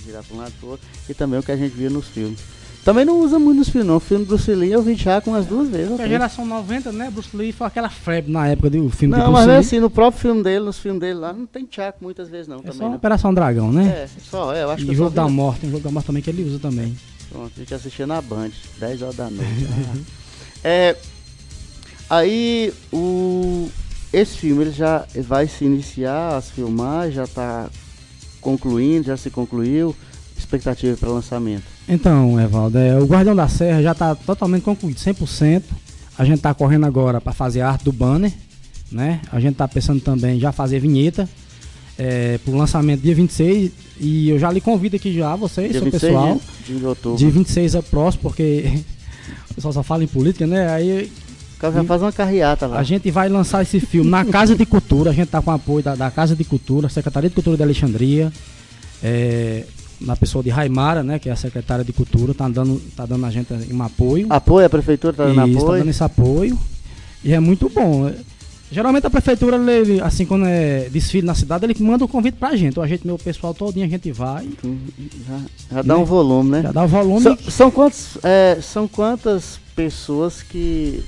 virar 0.04 0.22
para 0.22 0.36
um 0.36 0.40
lado 0.40 0.52
para 0.58 0.66
o 0.66 0.70
outro, 0.70 0.86
e 1.08 1.14
também 1.14 1.38
o 1.38 1.42
que 1.42 1.52
a 1.52 1.56
gente 1.56 1.72
via 1.76 1.90
nos 1.90 2.06
filmes. 2.08 2.38
Também 2.82 3.04
não 3.04 3.20
usa 3.20 3.38
muito 3.38 3.58
nos 3.58 3.68
filmes, 3.68 3.86
não. 3.86 3.96
O 3.96 4.00
filme 4.00 4.24
Bruce 4.24 4.50
Lee 4.54 4.72
eu 4.72 4.82
vi 4.82 4.94
já 4.94 5.20
com 5.20 5.34
as 5.34 5.44
duas 5.44 5.68
vezes. 5.68 6.00
a 6.00 6.08
geração 6.08 6.46
90, 6.46 6.90
né? 6.90 7.10
Bruce 7.12 7.36
Lee 7.36 7.52
foi 7.52 7.66
aquela 7.66 7.90
febre 7.90 8.32
na 8.32 8.48
época 8.48 8.70
do 8.70 8.88
filme 8.88 9.14
de 9.14 9.20
Não, 9.20 9.26
Bruce 9.26 9.32
mas 9.32 9.40
Lee. 9.46 9.54
mesmo 9.56 9.60
assim, 9.68 9.80
no 9.80 9.90
próprio 9.90 10.22
filme 10.22 10.42
dele, 10.42 10.64
nos 10.64 10.78
filmes 10.78 10.98
dele 10.98 11.18
lá, 11.18 11.30
não 11.34 11.44
tem 11.44 11.68
Chaco 11.70 11.98
muitas 12.00 12.30
vezes 12.30 12.48
não, 12.48 12.56
é 12.56 12.62
também 12.62 12.78
só 12.78 12.88
não. 12.88 12.94
Operação 12.96 13.34
Dragão, 13.34 13.70
né? 13.70 13.84
É, 13.86 14.08
só, 14.30 14.54
é, 14.54 14.62
eu 14.62 14.70
acho 14.70 14.82
que 14.82 14.88
e 14.90 14.94
eu 14.94 14.96
Jogo 14.96 15.10
da 15.10 15.26
vi- 15.26 15.30
Morte, 15.32 15.66
um 15.66 15.70
Jogo 15.70 15.84
da 15.84 15.90
Morte 15.90 16.06
também 16.06 16.22
que 16.22 16.30
ele 16.30 16.42
usa 16.42 16.58
também. 16.58 16.96
Pronto, 17.30 17.52
a 17.54 17.58
gente 17.60 17.74
assistia 17.74 18.06
na 18.06 18.22
Band, 18.22 18.48
10 18.78 19.02
horas 19.02 19.14
da 19.16 19.28
noite. 19.28 19.66
Ah. 19.70 19.98
é, 20.64 20.96
aí, 22.10 22.72
o, 22.92 23.70
esse 24.12 24.36
filme 24.36 24.64
ele 24.64 24.72
já 24.72 25.06
vai 25.26 25.46
se 25.46 25.64
iniciar, 25.64 26.36
as 26.36 26.50
filmagens, 26.50 27.14
já 27.14 27.24
está 27.24 27.70
concluindo, 28.40 29.06
já 29.06 29.16
se 29.16 29.30
concluiu. 29.30 29.94
Expectativa 30.36 30.96
para 30.96 31.10
lançamento. 31.10 31.64
Então, 31.88 32.40
Evaldo, 32.40 32.78
é, 32.78 32.98
o 32.98 33.04
Guardião 33.04 33.36
da 33.36 33.46
Serra 33.46 33.82
já 33.82 33.92
está 33.92 34.14
totalmente 34.14 34.62
concluído, 34.62 34.96
100%. 34.96 35.62
A 36.18 36.24
gente 36.24 36.36
está 36.36 36.52
correndo 36.54 36.86
agora 36.86 37.20
para 37.20 37.32
fazer 37.32 37.60
a 37.60 37.68
arte 37.68 37.84
do 37.84 37.92
banner, 37.92 38.32
né? 38.90 39.20
A 39.30 39.38
gente 39.38 39.52
está 39.52 39.68
pensando 39.68 40.00
também 40.00 40.40
já 40.40 40.50
fazer 40.50 40.80
vinheta 40.80 41.28
é, 41.98 42.38
para 42.38 42.52
o 42.52 42.56
lançamento 42.56 43.02
dia 43.02 43.14
26. 43.14 43.70
E 43.98 44.30
eu 44.30 44.38
já 44.38 44.50
lhe 44.50 44.60
convido 44.60 44.96
aqui 44.96 45.12
já, 45.12 45.36
vocês, 45.36 45.72
Dia 45.72 45.80
seu 45.80 45.90
26 45.90 46.12
pessoal. 46.12 46.40
de, 46.66 46.78
de 46.78 46.86
outubro. 46.86 47.18
Dia 47.18 47.30
26 47.30 47.74
é 47.74 47.82
próximo, 47.82 48.22
porque 48.22 48.82
o 49.50 49.54
pessoal 49.54 49.74
só 49.74 49.82
fala 49.82 50.02
em 50.02 50.06
política, 50.06 50.46
né? 50.46 50.70
Aí 50.70 51.12
cara 51.60 51.72
vai 51.72 51.84
fazer 51.84 52.04
uma 52.04 52.12
carreata 52.12 52.66
lá. 52.66 52.78
a 52.78 52.82
gente 52.82 53.10
vai 53.10 53.28
lançar 53.28 53.62
esse 53.62 53.78
filme 53.80 54.08
na 54.10 54.24
Casa 54.24 54.54
de 54.56 54.64
Cultura. 54.66 55.10
A 55.10 55.12
gente 55.12 55.28
tá 55.28 55.42
com 55.42 55.50
apoio 55.50 55.82
da, 55.82 55.94
da 55.94 56.10
Casa 56.10 56.34
de 56.34 56.44
Cultura, 56.44 56.88
Secretaria 56.88 57.28
de 57.28 57.34
Cultura 57.34 57.56
de 57.56 57.62
Alexandria, 57.62 58.32
é, 59.02 59.64
na 60.00 60.16
pessoa 60.16 60.42
de 60.42 60.48
Raimara, 60.50 61.02
né, 61.02 61.18
que 61.18 61.28
é 61.28 61.32
a 61.32 61.36
secretária 61.36 61.84
de 61.84 61.92
Cultura, 61.92 62.32
tá 62.32 62.48
dando, 62.48 62.80
tá 62.96 63.04
dando 63.04 63.26
a 63.26 63.30
gente 63.30 63.52
um 63.70 63.82
apoio. 63.82 64.26
Apoio, 64.30 64.66
a 64.66 64.70
prefeitura 64.70 65.12
está 65.12 65.24
dando 65.26 65.48
Isso, 65.48 65.58
tá 65.58 65.62
apoio. 65.64 65.78
dando 65.80 65.90
esse 65.90 66.02
apoio. 66.02 66.58
E 67.22 67.32
é 67.34 67.40
muito 67.40 67.68
bom. 67.68 68.10
Geralmente 68.72 69.04
a 69.06 69.10
prefeitura, 69.10 69.56
ele, 69.56 70.00
assim, 70.00 70.24
quando 70.24 70.46
é 70.46 70.88
desfile 70.90 71.26
na 71.26 71.34
cidade, 71.34 71.66
ele 71.66 71.74
manda 71.80 72.04
o 72.04 72.08
convite 72.08 72.36
pra 72.38 72.54
gente. 72.56 72.70
Então 72.70 72.82
a 72.82 72.86
gente, 72.86 73.04
meu 73.06 73.18
pessoal 73.18 73.52
todinho, 73.52 73.84
a 73.84 73.88
gente 73.88 74.10
vai, 74.12 74.48
Já, 75.26 75.40
já 75.76 75.82
dá 75.82 75.94
Né? 75.94 76.00
um 76.00 76.04
volume, 76.04 76.50
né? 76.52 76.62
já 76.62 76.72
dá 76.72 76.84
o 76.84 76.88
volume. 76.88 77.20
São, 77.20 77.36
são, 77.50 77.70
quantos, 77.70 78.16
é, 78.22 78.58
são 78.62 78.86
quantas 78.88 79.58
pessoas 79.74 80.40
que 80.42 81.02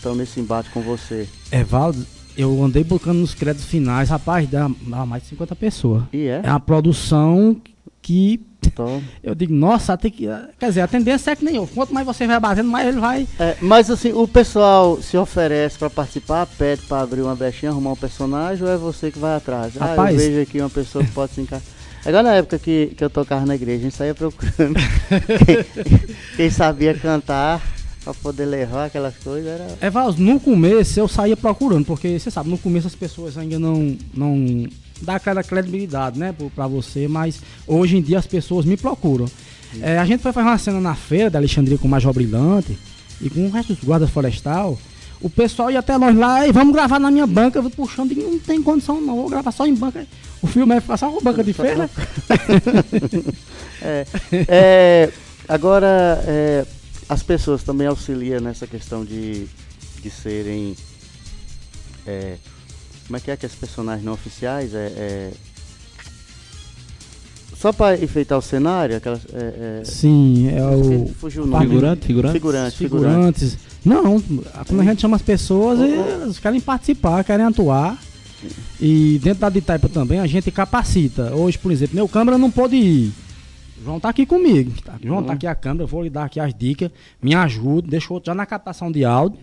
estão 0.00 0.14
nesse 0.14 0.40
embate 0.40 0.70
com 0.70 0.80
você? 0.80 1.28
Evaldo, 1.52 2.04
eu 2.36 2.62
andei 2.64 2.82
buscando 2.82 3.18
nos 3.20 3.34
créditos 3.34 3.68
finais, 3.68 4.08
rapaz, 4.08 4.48
dá, 4.48 4.68
dá 4.86 5.04
mais 5.04 5.22
de 5.22 5.28
50 5.30 5.54
pessoas. 5.54 6.04
E 6.12 6.26
é? 6.26 6.40
É 6.42 6.50
uma 6.50 6.58
produção 6.58 7.60
que 8.00 8.40
Toma. 8.74 9.02
eu 9.22 9.34
digo, 9.34 9.52
nossa, 9.52 9.96
tem 9.96 10.10
que. 10.10 10.26
Quer 10.58 10.68
dizer, 10.68 10.80
a 10.80 10.88
tendência 10.88 11.30
é 11.30 11.36
que 11.36 11.44
nem 11.44 11.56
eu. 11.56 11.66
Quanto 11.66 11.92
mais 11.92 12.06
você 12.06 12.26
vai 12.26 12.40
batendo, 12.40 12.70
mais 12.70 12.88
ele 12.88 13.00
vai. 13.00 13.26
É, 13.38 13.56
mas 13.60 13.90
assim, 13.90 14.12
o 14.12 14.26
pessoal 14.26 15.00
se 15.00 15.16
oferece 15.16 15.78
para 15.78 15.90
participar, 15.90 16.46
pede 16.46 16.82
para 16.82 17.02
abrir 17.02 17.22
uma 17.22 17.36
brechinha, 17.36 17.72
arrumar 17.72 17.92
um 17.92 17.96
personagem, 17.96 18.64
ou 18.64 18.70
é 18.72 18.76
você 18.76 19.10
que 19.10 19.18
vai 19.18 19.36
atrás? 19.36 19.74
ah, 19.78 19.84
eu 19.84 19.88
Rapaz. 19.90 20.16
vejo 20.16 20.40
aqui 20.40 20.60
uma 20.60 20.70
pessoa 20.70 21.04
que 21.04 21.12
pode 21.12 21.32
se 21.32 21.40
encaixar. 21.40 21.66
É 22.02 22.08
igual 22.08 22.22
na 22.22 22.32
época 22.32 22.58
que, 22.58 22.94
que 22.96 23.04
eu 23.04 23.10
tocava 23.10 23.44
na 23.44 23.54
igreja, 23.54 23.80
a 23.80 23.82
gente 23.82 23.94
saía 23.94 24.14
procurando 24.14 24.74
quem, 25.44 25.84
quem 26.34 26.48
sabia 26.48 26.94
cantar 26.94 27.60
para 28.12 28.14
poder 28.14 28.44
levar 28.44 28.86
aquelas 28.86 29.16
coisas. 29.16 29.46
Era... 29.46 29.78
Evaldo, 29.80 30.20
no 30.20 30.38
começo 30.40 30.98
eu 30.98 31.08
saía 31.08 31.36
procurando, 31.36 31.84
porque 31.84 32.18
você 32.18 32.30
sabe, 32.30 32.50
no 32.50 32.58
começo 32.58 32.86
as 32.86 32.94
pessoas 32.94 33.36
ainda 33.38 33.58
não. 33.58 33.96
não 34.14 34.66
dá 35.02 35.14
aquela 35.14 35.42
credibilidade, 35.42 36.18
né, 36.18 36.34
pra 36.54 36.66
você, 36.66 37.08
mas 37.08 37.40
hoje 37.66 37.96
em 37.96 38.02
dia 38.02 38.18
as 38.18 38.26
pessoas 38.26 38.66
me 38.66 38.76
procuram. 38.76 39.26
É, 39.80 39.98
a 39.98 40.04
gente 40.04 40.20
foi 40.22 40.32
fazer 40.32 40.46
uma 40.46 40.58
cena 40.58 40.80
na 40.80 40.94
feira 40.94 41.30
da 41.30 41.38
Alexandria 41.38 41.78
com 41.78 41.86
o 41.86 41.90
Major 41.90 42.12
Brilhante 42.12 42.76
e 43.20 43.30
com 43.30 43.46
o 43.46 43.50
resto 43.50 43.74
dos 43.74 43.82
guardas 43.82 44.10
florestal. 44.10 44.78
O 45.22 45.30
pessoal 45.30 45.70
ia 45.70 45.78
até 45.78 45.96
nós 45.96 46.14
lá 46.16 46.46
e 46.46 46.52
vamos 46.52 46.74
gravar 46.74 46.98
na 46.98 47.10
minha 47.10 47.26
banca. 47.26 47.58
Eu 47.58 47.62
vou 47.62 47.70
puxando, 47.70 48.12
não 48.14 48.38
tem 48.38 48.62
condição 48.62 49.00
não, 49.00 49.16
vou 49.16 49.28
gravar 49.30 49.52
só 49.52 49.66
em 49.66 49.74
banca. 49.74 50.06
O 50.42 50.46
filme 50.46 50.74
é 50.74 50.96
só 50.96 51.10
com 51.10 51.22
banca 51.22 51.42
de 51.42 51.52
feira. 51.52 51.88
É, 53.82 54.06
é, 54.46 55.10
agora, 55.48 56.22
é, 56.26 56.66
as 57.10 57.24
pessoas 57.24 57.64
também 57.64 57.88
auxiliam 57.88 58.40
nessa 58.40 58.68
questão 58.68 59.04
de, 59.04 59.46
de 60.00 60.10
serem. 60.10 60.76
é, 62.06 62.36
como 63.04 63.16
é 63.16 63.20
que 63.20 63.32
é 63.32 63.36
que 63.36 63.44
os 63.44 63.54
personagens 63.56 64.04
não 64.04 64.12
oficiais? 64.12 64.72
É, 64.72 64.86
é, 64.96 65.30
só 67.56 67.72
para 67.72 67.96
enfeitar 68.00 68.38
o 68.38 68.40
cenário, 68.40 68.96
aquelas. 68.96 69.22
É, 69.34 69.80
é, 69.80 69.84
Sim, 69.84 70.50
é 70.50 70.64
o. 70.64 71.08
fugiu 71.18 71.42
o 71.42 71.46
nome. 71.46 71.66
Figurante, 71.66 72.06
figurante. 72.06 72.32
Figurante, 72.32 72.76
figurante. 72.76 73.40
figurantes. 73.40 73.58
Não, 73.84 74.20
quando 74.68 74.80
a 74.80 74.84
gente 74.84 75.00
chama 75.00 75.16
as 75.16 75.22
pessoas, 75.22 75.80
eles 75.80 76.38
querem 76.38 76.60
participar, 76.60 77.24
querem 77.24 77.44
atuar. 77.44 77.98
E 78.80 79.20
dentro 79.20 79.40
da 79.40 79.50
Ditaipa 79.50 79.88
também 79.88 80.20
a 80.20 80.28
gente 80.28 80.48
capacita. 80.52 81.34
Hoje, 81.34 81.58
por 81.58 81.72
exemplo, 81.72 81.96
meu 81.96 82.08
câmera 82.08 82.38
não 82.38 82.52
pôde 82.52 82.76
ir. 82.76 83.12
João 83.82 83.98
tá 83.98 84.08
aqui 84.08 84.26
comigo. 84.26 84.72
Tá? 84.82 84.94
João 85.02 85.22
tá 85.22 85.32
aqui 85.32 85.46
a 85.46 85.54
câmera, 85.54 85.84
eu 85.84 85.88
vou 85.88 86.02
lhe 86.02 86.10
dar 86.10 86.24
aqui 86.24 86.38
as 86.38 86.52
dicas, 86.54 86.90
me 87.22 87.34
ajuda, 87.34 87.88
deixa 87.88 88.12
outro 88.12 88.26
já 88.26 88.34
na 88.34 88.46
captação 88.46 88.90
de 88.92 89.04
áudio. 89.04 89.38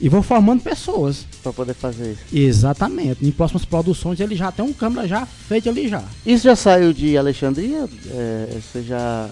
E 0.00 0.08
vou 0.08 0.20
formando 0.20 0.60
pessoas. 0.60 1.24
Para 1.44 1.52
poder 1.52 1.74
fazer 1.74 2.12
isso. 2.12 2.36
Exatamente. 2.36 3.24
Em 3.24 3.30
próximas 3.30 3.64
produções 3.64 4.18
ele 4.18 4.34
já 4.34 4.50
tem 4.50 4.64
um 4.64 4.72
câmera 4.72 5.06
já 5.06 5.24
feito 5.24 5.68
ali 5.68 5.86
já. 5.88 6.02
Isso 6.26 6.42
já 6.42 6.56
saiu 6.56 6.92
de 6.92 7.16
Alexandria? 7.16 7.88
É, 8.10 8.58
você 8.60 8.82
já, 8.82 9.30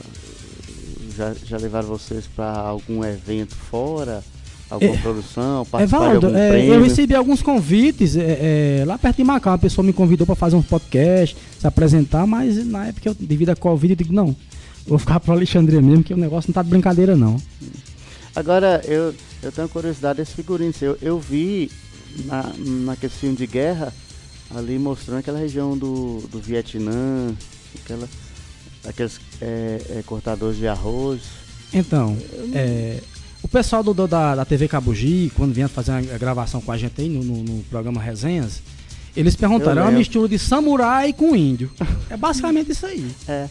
já. 1.16 1.34
Já 1.44 1.56
levaram 1.56 1.88
vocês 1.88 2.24
para 2.28 2.56
algum 2.56 3.04
evento 3.04 3.56
fora? 3.56 4.22
Alguma 4.70 4.94
É, 4.94 4.98
produção? 4.98 5.66
Participar 5.66 5.98
de 5.98 6.04
Evaldo, 6.04 6.26
algum 6.28 6.38
é, 6.38 6.48
prêmio? 6.50 6.74
eu 6.74 6.82
recebi 6.82 7.14
alguns 7.14 7.42
convites 7.42 8.16
é, 8.16 8.80
é, 8.80 8.84
lá 8.86 8.96
perto 8.96 9.16
de 9.16 9.24
Macau. 9.24 9.52
Uma 9.52 9.58
pessoa 9.58 9.84
me 9.84 9.92
convidou 9.92 10.26
para 10.26 10.36
fazer 10.36 10.54
um 10.56 10.62
podcast, 10.62 11.36
se 11.58 11.66
apresentar, 11.66 12.26
mas 12.26 12.64
na 12.66 12.86
época, 12.86 13.08
eu, 13.08 13.14
devido 13.18 13.50
à 13.50 13.56
Covid, 13.56 13.92
eu 13.92 13.96
digo: 13.96 14.12
não, 14.12 14.34
vou 14.86 14.98
ficar 14.98 15.18
pro 15.18 15.32
Alexandria 15.32 15.82
mesmo, 15.82 16.04
que 16.04 16.14
o 16.14 16.16
negócio 16.16 16.48
não 16.50 16.54
tá 16.54 16.62
de 16.62 16.70
brincadeira, 16.70 17.16
não. 17.16 17.36
Agora, 18.34 18.80
eu, 18.86 19.12
eu 19.42 19.50
tenho 19.50 19.68
curiosidade 19.68 20.18
desse 20.18 20.34
figurino 20.34 20.72
seu. 20.72 20.96
Eu 21.02 21.18
vi 21.18 21.68
na, 22.26 22.52
naquele 22.86 23.12
filme 23.12 23.36
de 23.36 23.46
guerra 23.46 23.92
ali 24.54 24.78
mostrando 24.78 25.18
aquela 25.18 25.38
região 25.38 25.76
do, 25.76 26.20
do 26.30 26.40
Vietnã, 26.40 27.34
aquela, 27.84 28.08
aqueles 28.86 29.20
é, 29.40 29.80
é, 29.98 30.02
cortadores 30.06 30.56
de 30.56 30.66
arroz. 30.68 31.20
Então, 31.72 32.16
é, 32.52 32.98
pessoal 33.50 33.82
do, 33.82 33.92
do- 33.94 34.06
da, 34.08 34.34
da 34.36 34.44
TV 34.44 34.68
Cabugi, 34.68 35.30
quando 35.36 35.52
vinha 35.52 35.68
fazer 35.68 35.92
a 35.92 36.18
gravação 36.18 36.60
com 36.60 36.72
a 36.72 36.78
gente 36.78 37.00
aí 37.00 37.08
no, 37.08 37.22
no- 37.22 37.42
no 37.42 37.62
programa 37.64 38.00
Resenhas, 38.00 38.62
eles 39.16 39.34
perguntaram: 39.36 39.82
é 39.82 39.84
uma 39.84 39.90
mistura 39.98 40.28
de 40.28 40.38
samurai 40.38 41.12
com 41.12 41.34
índio. 41.34 41.70
É 42.08 42.16
basicamente 42.16 42.70
isso 42.72 42.86
aí. 42.86 43.10
É. 43.28 43.48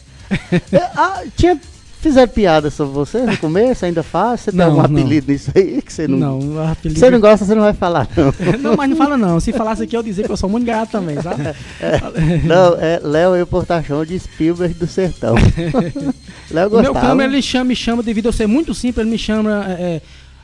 É, 0.72 0.78
ah, 0.96 1.22
tinha, 1.36 1.60
fizeram 2.00 2.28
piada 2.32 2.70
sobre 2.70 2.92
você 2.94 3.20
no 3.22 3.36
começo? 3.36 3.84
Ainda 3.84 4.02
faz? 4.02 4.40
Você 4.40 4.50
tem 4.50 4.58
Não, 4.58 4.66
algum 4.66 4.78
não. 4.78 4.84
apelido 4.86 5.30
nisso 5.30 5.50
aí 5.54 5.80
que 5.82 5.92
você 5.92 6.08
não. 6.08 6.38
Não, 6.38 6.68
apelido- 6.70 6.98
Você 6.98 7.10
não 7.10 7.20
gosta, 7.20 7.44
você 7.44 7.54
não 7.54 7.62
vai 7.62 7.72
falar, 7.74 8.08
não. 8.16 8.30
Não, 8.70 8.76
mas 8.76 8.90
não 8.90 8.96
fala 8.96 9.16
não. 9.16 9.38
Se 9.40 9.52
falasse 9.52 9.82
aqui, 9.82 9.96
eu 9.96 10.02
dizia 10.02 10.24
que 10.24 10.30
eu 10.32 10.36
sou 10.36 10.48
muito 10.48 10.64
gato 10.66 10.90
também, 10.90 11.20
sabe? 11.20 11.42
Não, 12.44 12.74
é 12.80 13.00
Léo 13.02 13.36
e 13.36 13.42
o 13.42 13.46
Portachão 13.46 14.04
de 14.04 14.18
Spielberg 14.18 14.74
do 14.74 14.86
Sertão. 14.86 15.34
Léo 16.50 16.68
O 16.68 16.70
meu 16.72 16.92
gostava. 16.92 17.00
câmera, 17.00 17.32
ele 17.32 17.42
chama, 17.42 17.64
me 17.66 17.76
chama, 17.76 18.02
devido 18.02 18.26
a 18.26 18.28
eu 18.28 18.32
ser 18.32 18.46
muito 18.46 18.74
simples, 18.74 19.02
ele 19.04 19.10
me 19.10 19.18
chama 19.18 19.66
é, 19.68 19.72
é, 19.82 20.02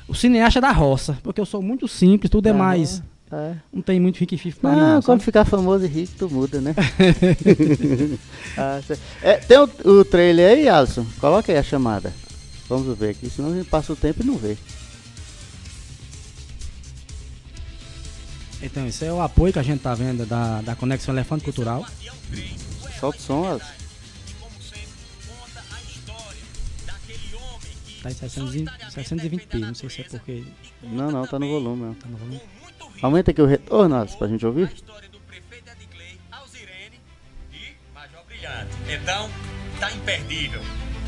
o 0.08 0.14
cineasta 0.14 0.60
da 0.60 0.70
roça. 0.72 1.18
Porque 1.22 1.40
eu 1.40 1.46
sou 1.46 1.60
muito 1.62 1.86
simples, 1.88 2.30
tudo 2.30 2.48
é 2.48 2.52
mais. 2.52 3.02
É. 3.36 3.54
Não 3.70 3.82
tem 3.82 4.00
muito 4.00 4.16
fique-fique 4.16 4.58
pra 4.58 4.70
mim, 4.70 4.76
Não, 4.76 4.94
não, 4.94 5.02
quando 5.02 5.18
sabe? 5.18 5.24
ficar 5.24 5.44
famoso 5.44 5.84
e 5.84 5.88
rico, 5.88 6.14
tu 6.16 6.30
muda, 6.30 6.58
né? 6.58 6.74
Ah, 8.56 8.80
é, 9.20 9.34
tem 9.34 9.58
o, 9.58 9.64
o 9.84 10.04
trailer 10.06 10.52
aí, 10.52 10.68
Alisson? 10.68 11.04
Coloca 11.20 11.52
aí 11.52 11.58
a 11.58 11.62
chamada. 11.62 12.14
Vamos 12.66 12.96
ver 12.96 13.10
aqui, 13.10 13.28
senão 13.28 13.52
a 13.52 13.54
gente 13.54 13.68
passa 13.68 13.92
o 13.92 13.96
tempo 13.96 14.22
e 14.22 14.26
não 14.26 14.38
vê. 14.38 14.56
Então, 18.62 18.86
esse 18.86 19.04
é 19.04 19.12
o 19.12 19.20
apoio 19.20 19.52
que 19.52 19.58
a 19.58 19.62
gente 19.62 19.82
tá 19.82 19.94
vendo 19.94 20.24
da, 20.24 20.62
da 20.62 20.74
Conexão 20.74 21.12
Elefante 21.14 21.44
Cultural. 21.44 21.84
Solta 22.98 23.18
o 23.18 23.20
som, 23.20 23.44
Alisson. 23.44 23.76
tá 28.02 28.10
em 28.10 29.04
620p, 29.04 29.60
não 29.60 29.74
sei 29.74 29.90
se 29.90 30.00
é 30.00 30.04
porque. 30.04 30.44
Não, 30.82 31.10
não, 31.10 31.26
tá 31.26 31.38
no 31.38 31.48
volume. 31.48 31.82
Não. 31.82 31.94
Tá 31.94 32.08
no 32.08 32.16
volume. 32.16 32.40
Aumenta 33.02 33.30
aqui 33.30 33.42
o 33.42 33.46
retorno, 33.46 33.96
Alisson, 33.96 34.18
pra 34.18 34.28
gente 34.28 34.46
ouvir. 34.46 34.70
Então, 38.88 39.28
tá 39.80 39.90
imperdível. 39.92 40.60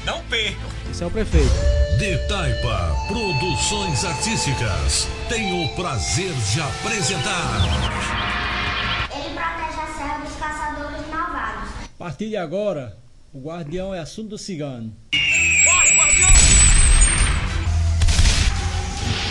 Não 0.04 0.22
percam. 0.24 0.68
Esse 0.90 1.02
é 1.02 1.06
o 1.06 1.10
prefeito. 1.10 1.48
De 1.98 2.16
Taipa 2.28 2.94
Produções 3.08 4.04
Artísticas 4.04 5.08
tem 5.28 5.64
o 5.64 5.68
prazer 5.74 6.32
de 6.32 6.60
apresentar. 6.60 7.58
Ele 9.12 9.34
protege 9.34 9.80
a 9.80 9.86
serra 9.96 10.18
dos 10.18 10.34
caçadores 10.36 11.06
malvados. 11.08 11.70
A 11.84 11.98
partir 11.98 12.28
de 12.28 12.36
agora, 12.36 12.96
o 13.32 13.40
guardião 13.40 13.94
é 13.94 14.00
assunto 14.00 14.30
do 14.30 14.38
cigano. 14.38 14.94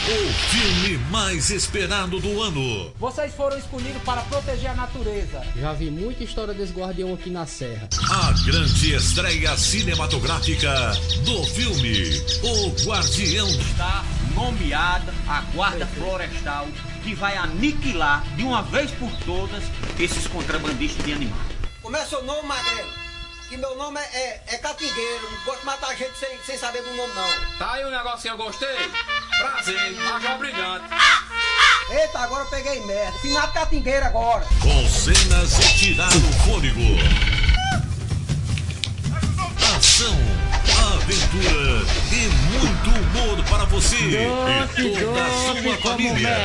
O 0.09 0.33
filme 0.33 0.97
mais 1.11 1.49
esperado 1.49 2.17
do 2.21 2.41
ano. 2.41 2.93
Vocês 2.97 3.33
foram 3.33 3.57
escolhidos 3.57 4.01
para 4.03 4.21
proteger 4.21 4.69
a 4.69 4.73
natureza. 4.73 5.43
Já 5.53 5.73
vi 5.73 5.91
muita 5.91 6.23
história 6.23 6.53
desse 6.53 6.71
guardião 6.71 7.13
aqui 7.13 7.29
na 7.29 7.45
serra. 7.45 7.89
A 8.09 8.31
grande 8.45 8.95
estreia 8.95 9.57
cinematográfica 9.57 10.91
do 11.25 11.43
filme 11.47 12.21
O 12.41 12.87
Guardião. 12.87 13.49
Está 13.49 14.05
nomeada 14.33 15.13
a 15.27 15.41
Guarda 15.53 15.85
Florestal 15.87 16.69
que 17.03 17.13
vai 17.13 17.35
aniquilar 17.35 18.23
de 18.37 18.43
uma 18.43 18.61
vez 18.61 18.89
por 18.91 19.11
todas 19.25 19.61
esses 19.99 20.25
contrabandistas 20.27 21.05
de 21.05 21.11
animais. 21.11 21.51
Como 21.81 21.97
é 21.97 22.05
seu 22.05 22.23
nome, 22.23 22.47
Magrelo? 22.47 23.06
Que 23.49 23.55
meu 23.55 23.75
nome 23.77 23.97
é, 23.97 24.03
é, 24.03 24.43
é 24.47 24.57
Catingueiro. 24.57 25.31
Não 25.31 25.43
gosto 25.45 25.59
de 25.59 25.65
matar 25.65 25.95
gente 25.95 26.17
sem, 26.17 26.37
sem 26.45 26.57
saber 26.57 26.81
do 26.81 26.93
nome, 26.95 27.13
não. 27.13 27.57
Tá 27.57 27.73
aí 27.73 27.85
um 27.85 27.89
negocinho 27.89 28.33
eu 28.33 28.37
gostei. 28.37 28.75
Prazer, 29.37 29.91
Major 29.95 30.37
Brilhante. 30.37 30.85
Eita, 31.89 32.19
agora 32.19 32.43
eu 32.43 32.49
peguei 32.49 32.81
merda. 32.85 33.17
Finado 33.19 33.53
Catingueiro 33.53 34.05
agora. 34.05 34.45
Com 34.61 34.89
cenas 34.89 35.57
de 35.57 35.77
tirar 35.79 36.09
o 36.09 36.33
fôlego. 36.43 36.81
Ação, 39.77 40.17
aventura 40.95 41.85
e 42.11 42.27
muito 42.51 42.89
humor 42.89 43.43
para 43.45 43.63
você 43.65 43.95
e 43.95 44.99
toda 44.99 45.23
a 45.23 45.29
sua 45.61 45.77
família. 45.77 46.37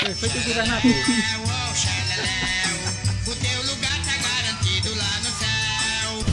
Prefeito 0.00 0.38
e 0.38 0.40
governador. 0.40 0.82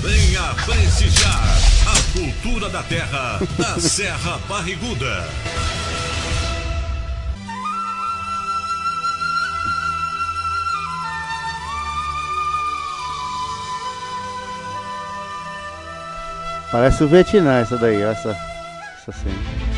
Venha 0.02 0.56
prestigiar 0.66 1.44
a 1.86 2.18
cultura 2.18 2.70
da 2.70 2.82
terra 2.84 3.40
da 3.58 3.80
Serra 3.80 4.40
Barriguda. 4.48 5.28
Parece 16.72 17.04
o 17.04 17.08
Vietnã 17.08 17.60
essa 17.60 17.78
daí, 17.78 18.02
essa, 18.02 18.38
essa 19.02 19.12
cena. 19.12 19.69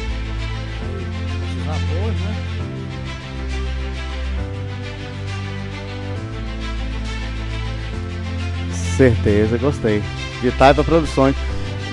Certeza, 8.98 9.58
gostei. 9.58 10.02
De 10.42 10.52
Taipa 10.52 10.84
Produções. 10.84 11.36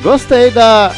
Gostei 0.03 0.51
da, 0.51 0.93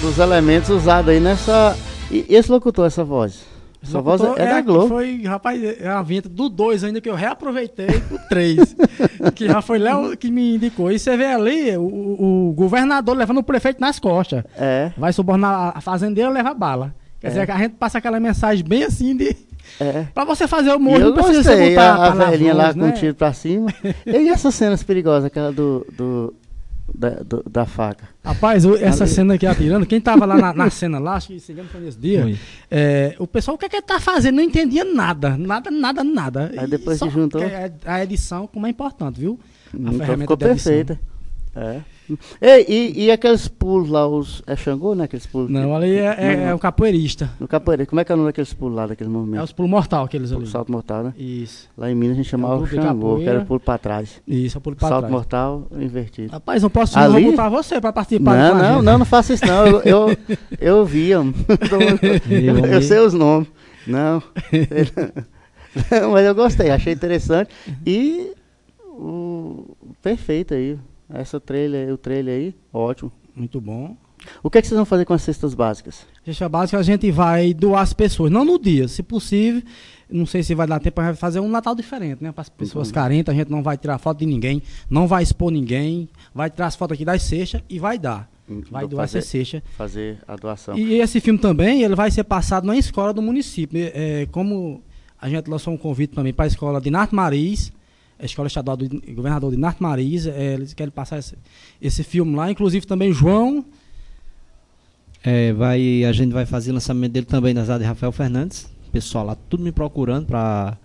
dos 0.00 0.18
elementos 0.18 0.70
usados 0.70 1.10
aí 1.10 1.20
nessa. 1.20 1.76
E 2.10 2.24
esse 2.28 2.50
locutor, 2.50 2.86
essa 2.86 3.04
voz? 3.04 3.44
Essa 3.82 4.00
voz 4.00 4.20
é, 4.20 4.42
é 4.42 4.46
da 4.46 4.60
Globo. 4.60 4.88
Foi, 4.88 5.22
rapaz, 5.22 5.62
é 5.62 5.88
a 5.88 6.02
vinheta 6.02 6.28
do 6.28 6.48
2 6.50 6.84
ainda 6.84 7.00
que 7.00 7.08
eu 7.08 7.14
reaproveitei 7.14 7.86
pro 8.00 8.18
3. 8.28 8.76
que 9.34 9.46
já 9.46 9.62
foi 9.62 9.78
Léo 9.78 10.16
que 10.16 10.30
me 10.30 10.56
indicou. 10.56 10.92
E 10.92 10.98
você 10.98 11.16
vê 11.16 11.26
ali 11.26 11.76
o, 11.76 12.48
o 12.50 12.52
governador 12.54 13.16
levando 13.16 13.38
o 13.38 13.42
prefeito 13.42 13.80
nas 13.80 13.98
costas. 13.98 14.44
É. 14.56 14.92
Vai 14.98 15.12
subornar 15.12 15.72
a 15.74 15.80
fazendeira 15.80 16.28
leva 16.30 16.52
bala. 16.52 16.94
Quer 17.20 17.28
É. 17.28 17.30
dizer, 17.30 17.50
a 17.50 17.56
gente 17.58 17.72
passa 17.76 17.98
aquela 17.98 18.20
mensagem 18.20 18.64
bem 18.64 18.84
assim 18.84 19.16
de. 19.16 19.34
É. 19.80 20.06
Pra 20.14 20.24
você 20.24 20.46
fazer 20.46 20.70
o 20.72 20.76
humor, 20.76 21.00
eu 21.00 21.06
não 21.08 21.14
precisa 21.14 21.50
gostei, 21.50 21.70
botar 21.70 21.94
a, 21.94 22.06
a 22.06 22.10
velhinha 22.30 22.54
lá 22.54 22.72
com 22.72 22.80
né? 22.80 22.88
um 22.88 22.92
tiro 22.92 23.14
pra 23.14 23.32
cima. 23.32 23.72
e 24.06 24.28
essas 24.28 24.54
cenas 24.54 24.82
perigosas, 24.82 25.24
aquela 25.26 25.52
do. 25.52 25.86
do 25.96 26.34
da, 26.92 27.10
do- 27.10 27.44
da 27.48 27.64
faca. 27.64 28.08
Rapaz, 28.24 28.64
o- 28.66 28.74
essa 28.74 29.04
Ali. 29.04 29.12
cena 29.12 29.34
aqui 29.34 29.46
atirando, 29.46 29.86
quem 29.86 30.00
tava 30.00 30.26
lá 30.26 30.36
na, 30.36 30.52
na 30.52 30.68
cena 30.70 30.98
lá, 30.98 31.14
acho 31.14 31.28
que 31.28 31.38
se 31.38 31.52
engano 31.52 31.68
foi 31.68 31.80
nesse 31.82 31.96
dia, 31.96 32.36
é, 32.68 33.14
o 33.20 33.28
pessoal, 33.28 33.54
o 33.54 33.58
que 33.58 33.64
é 33.66 33.68
que 33.68 33.76
ele 33.76 33.82
tá 33.82 34.00
fazendo? 34.00 34.34
Não 34.34 34.42
entendia 34.42 34.84
nada, 34.84 35.36
nada, 35.38 35.70
nada, 35.70 36.02
nada. 36.02 36.50
Aí 36.58 36.64
E 36.64 36.68
depois 36.68 36.98
que 36.98 37.08
juntou- 37.08 37.40
A, 37.86 37.92
a 37.94 38.02
edição, 38.02 38.48
como 38.48 38.66
é 38.66 38.70
importante, 38.70 39.20
viu? 39.20 39.38
A 39.72 39.76
Então 39.76 39.92
ferramenta 39.92 40.20
ficou 40.22 40.36
perfeita. 40.36 40.98
É. 41.54 41.80
Ei, 42.40 42.64
e, 42.68 43.04
e 43.04 43.10
aqueles 43.10 43.48
pulos 43.48 43.88
lá, 43.88 44.06
os. 44.06 44.42
É 44.46 44.54
Xangô, 44.56 44.94
né? 44.94 45.04
Aqueles 45.04 45.26
pulos. 45.26 45.50
Não, 45.50 45.74
ali 45.74 45.96
é, 45.96 46.14
é, 46.18 46.42
é 46.50 46.54
um 46.54 46.58
capoeirista. 46.58 47.30
No 47.38 47.46
capoeira. 47.48 47.84
Como 47.86 48.00
é 48.00 48.04
que 48.04 48.12
é 48.12 48.14
o 48.14 48.18
nome 48.18 48.28
daqueles 48.28 48.52
pulos 48.52 48.76
lá, 48.76 48.86
daqueles 48.86 49.12
É 49.12 49.16
movimentos? 49.16 49.50
os 49.50 49.52
pulos 49.52 49.70
mortal, 49.70 50.04
aqueles 50.04 50.32
ali. 50.32 50.46
Salto 50.46 50.70
mortal, 50.72 51.04
né? 51.04 51.14
Isso, 51.16 51.68
Lá 51.76 51.90
em 51.90 51.94
Minas 51.94 52.14
a 52.14 52.16
gente 52.22 52.28
chamava 52.30 52.54
pulo 52.54 52.66
o 52.66 52.68
de 52.68 52.74
Xangô, 52.76 53.16
que 53.18 53.28
era 53.28 53.40
pulo 53.44 53.60
pra 53.60 53.78
trás. 53.78 54.20
isso, 54.26 54.56
é 54.56 54.58
o 54.58 54.60
pulo 54.60 54.76
pra 54.76 54.88
Salto 54.88 55.00
trás. 55.02 55.12
mortal 55.12 55.66
invertido. 55.78 56.32
Rapaz, 56.32 56.62
próximo 56.70 57.02
eu 57.02 57.12
Ali? 57.12 57.22
vou 57.24 57.30
botar 57.32 57.48
você 57.48 57.80
pra 57.80 57.92
participar 57.92 58.36
Não, 58.36 58.54
não, 58.54 58.74
gente. 58.76 58.84
não, 58.84 58.98
não 58.98 59.04
faça 59.06 59.34
isso 59.34 59.44
não. 59.46 59.66
Eu, 59.66 59.80
eu, 59.82 60.16
eu 60.60 60.84
vi, 60.84 61.10
eu, 61.10 61.24
eu, 62.66 62.82
sei 62.82 62.98
os 62.98 63.12
nomes. 63.14 63.48
Não. 63.86 64.22
Não, 65.90 66.10
Mas 66.10 66.26
eu 66.26 66.34
gostei, 66.34 66.68
achei 66.70 66.92
interessante. 66.92 67.50
E 67.86 68.32
o 68.84 69.64
perfeito 70.02 70.52
aí. 70.54 70.76
Essa 71.12 71.40
trailer, 71.40 71.92
o 71.92 71.96
trailer 71.98 72.34
aí, 72.38 72.54
ótimo. 72.72 73.10
Muito 73.34 73.60
bom. 73.60 73.96
O 74.42 74.50
que, 74.50 74.58
é 74.58 74.60
que 74.60 74.68
vocês 74.68 74.76
vão 74.76 74.84
fazer 74.84 75.04
com 75.06 75.14
as 75.14 75.22
cestas 75.22 75.54
básicas? 75.54 76.06
Cesta 76.24 76.46
básica 76.48 76.78
a 76.78 76.82
gente 76.82 77.10
vai 77.10 77.54
doar 77.54 77.80
às 77.82 77.92
pessoas, 77.94 78.30
não 78.30 78.44
no 78.44 78.58
dia, 78.58 78.86
se 78.86 79.02
possível. 79.02 79.62
Não 80.10 80.26
sei 80.26 80.42
se 80.42 80.54
vai 80.54 80.66
dar 80.66 80.78
tempo 80.80 80.96
para 80.96 81.14
fazer 81.14 81.40
um 81.40 81.48
Natal 81.48 81.74
diferente, 81.74 82.22
né? 82.22 82.30
Para 82.32 82.42
as 82.42 82.48
pessoas 82.48 82.88
Uhum. 82.88 82.94
carentes, 82.94 83.32
a 83.32 83.36
gente 83.36 83.50
não 83.50 83.62
vai 83.62 83.78
tirar 83.78 83.96
foto 83.98 84.18
de 84.18 84.26
ninguém, 84.26 84.60
não 84.90 85.06
vai 85.06 85.22
expor 85.22 85.50
ninguém, 85.52 86.08
vai 86.34 86.50
tirar 86.50 86.66
as 86.66 86.76
fotos 86.76 86.94
aqui 86.96 87.04
das 87.04 87.22
cestas 87.22 87.62
e 87.68 87.78
vai 87.78 87.98
dar. 87.98 88.28
Vai 88.70 88.82
Vou 88.82 88.90
doar 88.90 89.06
fazer, 89.06 89.18
essa 89.18 89.28
cesta. 89.28 89.62
fazer 89.78 90.18
a 90.26 90.34
doação. 90.36 90.76
E 90.76 90.94
esse 90.94 91.20
filme 91.20 91.38
também, 91.38 91.82
ele 91.84 91.94
vai 91.94 92.10
ser 92.10 92.24
passado 92.24 92.66
na 92.66 92.76
escola 92.76 93.14
do 93.14 93.22
município. 93.22 93.78
É, 93.94 94.26
como 94.32 94.82
a 95.20 95.28
gente 95.28 95.48
lançou 95.48 95.72
um 95.72 95.76
convite 95.78 96.12
também 96.12 96.32
para 96.32 96.44
a 96.46 96.48
escola 96.48 96.80
de 96.80 96.90
Narto 96.90 97.14
Mariz, 97.14 97.72
a 98.20 98.24
escola 98.24 98.48
estadual 98.48 98.76
do 98.76 98.88
governador 99.14 99.50
de 99.50 99.56
Narto 99.56 99.82
Mariz, 99.82 100.26
é, 100.26 100.54
eles 100.54 100.74
querem 100.74 100.90
passar 100.90 101.18
esse, 101.18 101.34
esse 101.80 102.02
filme 102.04 102.34
lá. 102.36 102.50
Inclusive 102.50 102.86
também 102.86 103.12
João, 103.12 103.64
É, 105.22 105.52
vai, 105.52 106.04
a 106.04 106.12
gente 106.12 106.32
vai 106.32 106.46
fazer 106.46 106.70
o 106.70 106.74
lançamento 106.74 107.12
dele 107.12 107.26
também 107.26 107.52
na 107.52 107.62
cidade 107.62 107.82
de 107.82 107.88
Rafael 107.88 108.12
Fernandes. 108.12 108.70
Pessoal 108.90 109.24
lá 109.26 109.34
tudo 109.34 109.62
me 109.62 109.70
procurando 109.70 110.26
pra, 110.26 110.78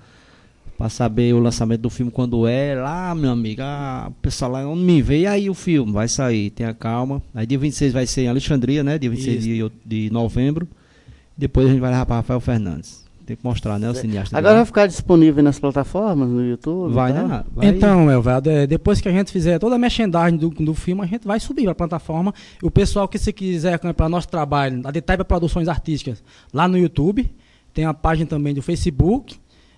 pra 0.78 0.90
saber 0.90 1.34
o 1.34 1.40
lançamento 1.40 1.82
do 1.82 1.90
filme 1.90 2.12
quando 2.12 2.46
é. 2.46 2.76
Lá, 2.76 3.16
meu 3.16 3.32
amigo, 3.32 3.62
ah, 3.64 4.08
o 4.10 4.14
pessoal 4.22 4.52
lá 4.52 4.68
onde 4.68 4.82
me 4.84 5.02
vê, 5.02 5.22
e 5.22 5.28
aí 5.28 5.50
o 5.50 5.54
filme 5.54 5.92
vai 5.92 6.08
sair, 6.08 6.50
tenha 6.50 6.74
calma. 6.74 7.22
Aí 7.34 7.46
dia 7.48 7.58
26 7.58 7.94
vai 7.94 8.06
ser 8.06 8.24
em 8.24 8.28
Alexandria, 8.28 8.84
né? 8.84 8.98
Dia 9.00 9.10
26 9.10 9.44
de, 9.44 9.72
de 9.86 10.10
novembro. 10.12 10.68
Depois 11.38 11.68
a 11.68 11.70
gente 11.70 11.80
vai 11.80 11.92
levar 11.92 12.06
pra 12.06 12.16
Rafael 12.18 12.40
Fernandes. 12.42 13.05
Tem 13.26 13.36
que 13.36 13.44
mostrar, 13.44 13.80
né? 13.80 13.90
O 13.90 13.96
cineasta. 13.96 14.36
de 14.36 14.38
Agora 14.40 14.56
vai 14.56 14.66
ficar 14.66 14.86
disponível 14.88 15.44
nas 15.44 15.58
plataformas, 15.58 16.30
no 16.30 16.46
YouTube? 16.46 16.94
vai, 16.94 17.12
tal? 17.14 17.28
né? 17.28 17.44
Vai- 17.56 17.68
Então, 17.68 18.12
Elvado, 18.12 18.50
é, 18.50 18.68
depois 18.68 19.02
que 19.02 19.10
a 19.10 19.12
gente 19.12 19.32
fizer 19.32 19.58
toda 19.58 19.76
a 19.76 19.80
merchandising 19.80 20.38
do, 20.38 20.50
do 20.50 20.74
filme, 20.76 21.02
a 21.02 21.06
gente 21.06 21.26
vai 21.26 21.40
subir 21.40 21.64
para 21.64 21.72
a 21.72 21.76
plataforma. 21.76 22.34
O 22.62 22.70
pessoal 22.70 23.08
que 23.08 23.18
se 23.18 23.34
quiser 23.34 23.74
acompanhar 23.74 24.10
nosso 24.10 24.28
trabalho, 24.28 24.82
a 24.86 24.92
Detaiba 24.92 25.26
Produções 25.26 25.68
Artísticas, 25.68 26.24
lá 26.54 26.68
no 26.68 26.78
YouTube, 26.78 27.28
tem 27.74 27.86
a 27.86 27.94
página 27.94 28.28
também 28.30 28.54
do 28.54 28.62
Facebook. 28.62 29.38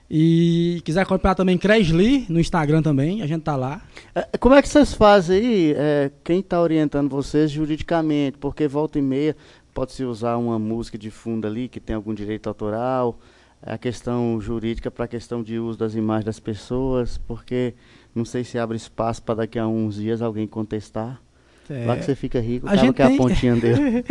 E 0.10 0.82
quiser 0.86 1.02
acompanhar 1.02 1.36
também 1.36 1.58
Cresli 1.58 2.26
no 2.30 2.40
Instagram 2.40 2.82
também, 2.82 3.22
a 3.22 3.28
gente 3.28 3.42
tá 3.42 3.58
lá. 3.58 3.82
É, 4.16 4.38
Como 4.38 4.56
é 4.56 4.62
que 4.62 4.70
vocês 4.70 4.94
fazem 4.94 5.38
aí? 5.38 5.74
é, 5.76 6.12
quem 6.24 6.40
está 6.40 6.62
orientando 6.62 7.10
vocês 7.10 7.52
juridicamente? 7.52 8.38
Porque 8.38 8.68
volta 8.70 8.98
e 8.98 9.02
meia 9.02 9.36
pode-se 9.74 10.06
usar 10.06 10.38
uma 10.38 10.58
música 10.58 10.98
de 10.98 11.12
fundo 11.12 11.46
ali 11.46 11.68
que 11.68 11.80
tem 11.82 11.94
algum 11.96 12.14
direito 12.14 12.48
autoral. 12.48 13.20
A 13.62 13.78
questão 13.78 14.40
jurídica 14.40 14.92
para 14.92 15.06
a 15.06 15.08
questão 15.08 15.42
de 15.42 15.60
uso 15.60 15.78
das 15.78 15.96
imagens 15.96 16.26
das 16.26 16.40
pessoas, 16.40 17.18
porque 17.18 17.74
não 18.14 18.24
sei 18.24 18.44
se 18.44 18.58
abre 18.58 18.78
espaço 18.78 19.24
para 19.24 19.36
daqui 19.36 19.58
a 19.58 19.68
uns 19.68 19.96
dias 19.96 20.22
alguém 20.22 20.48
contestar. 20.48 21.22
É, 21.70 21.86
Lá 21.86 21.96
que 21.98 22.06
você 22.06 22.16
fica 22.16 22.40
rico, 22.40 22.68
a 22.68 22.76
gente 22.76 22.94
que 22.94 23.02
é 23.02 23.06
a 23.06 23.08
tem- 23.10 23.18
pontinha 23.18 23.56
dele. 23.60 24.04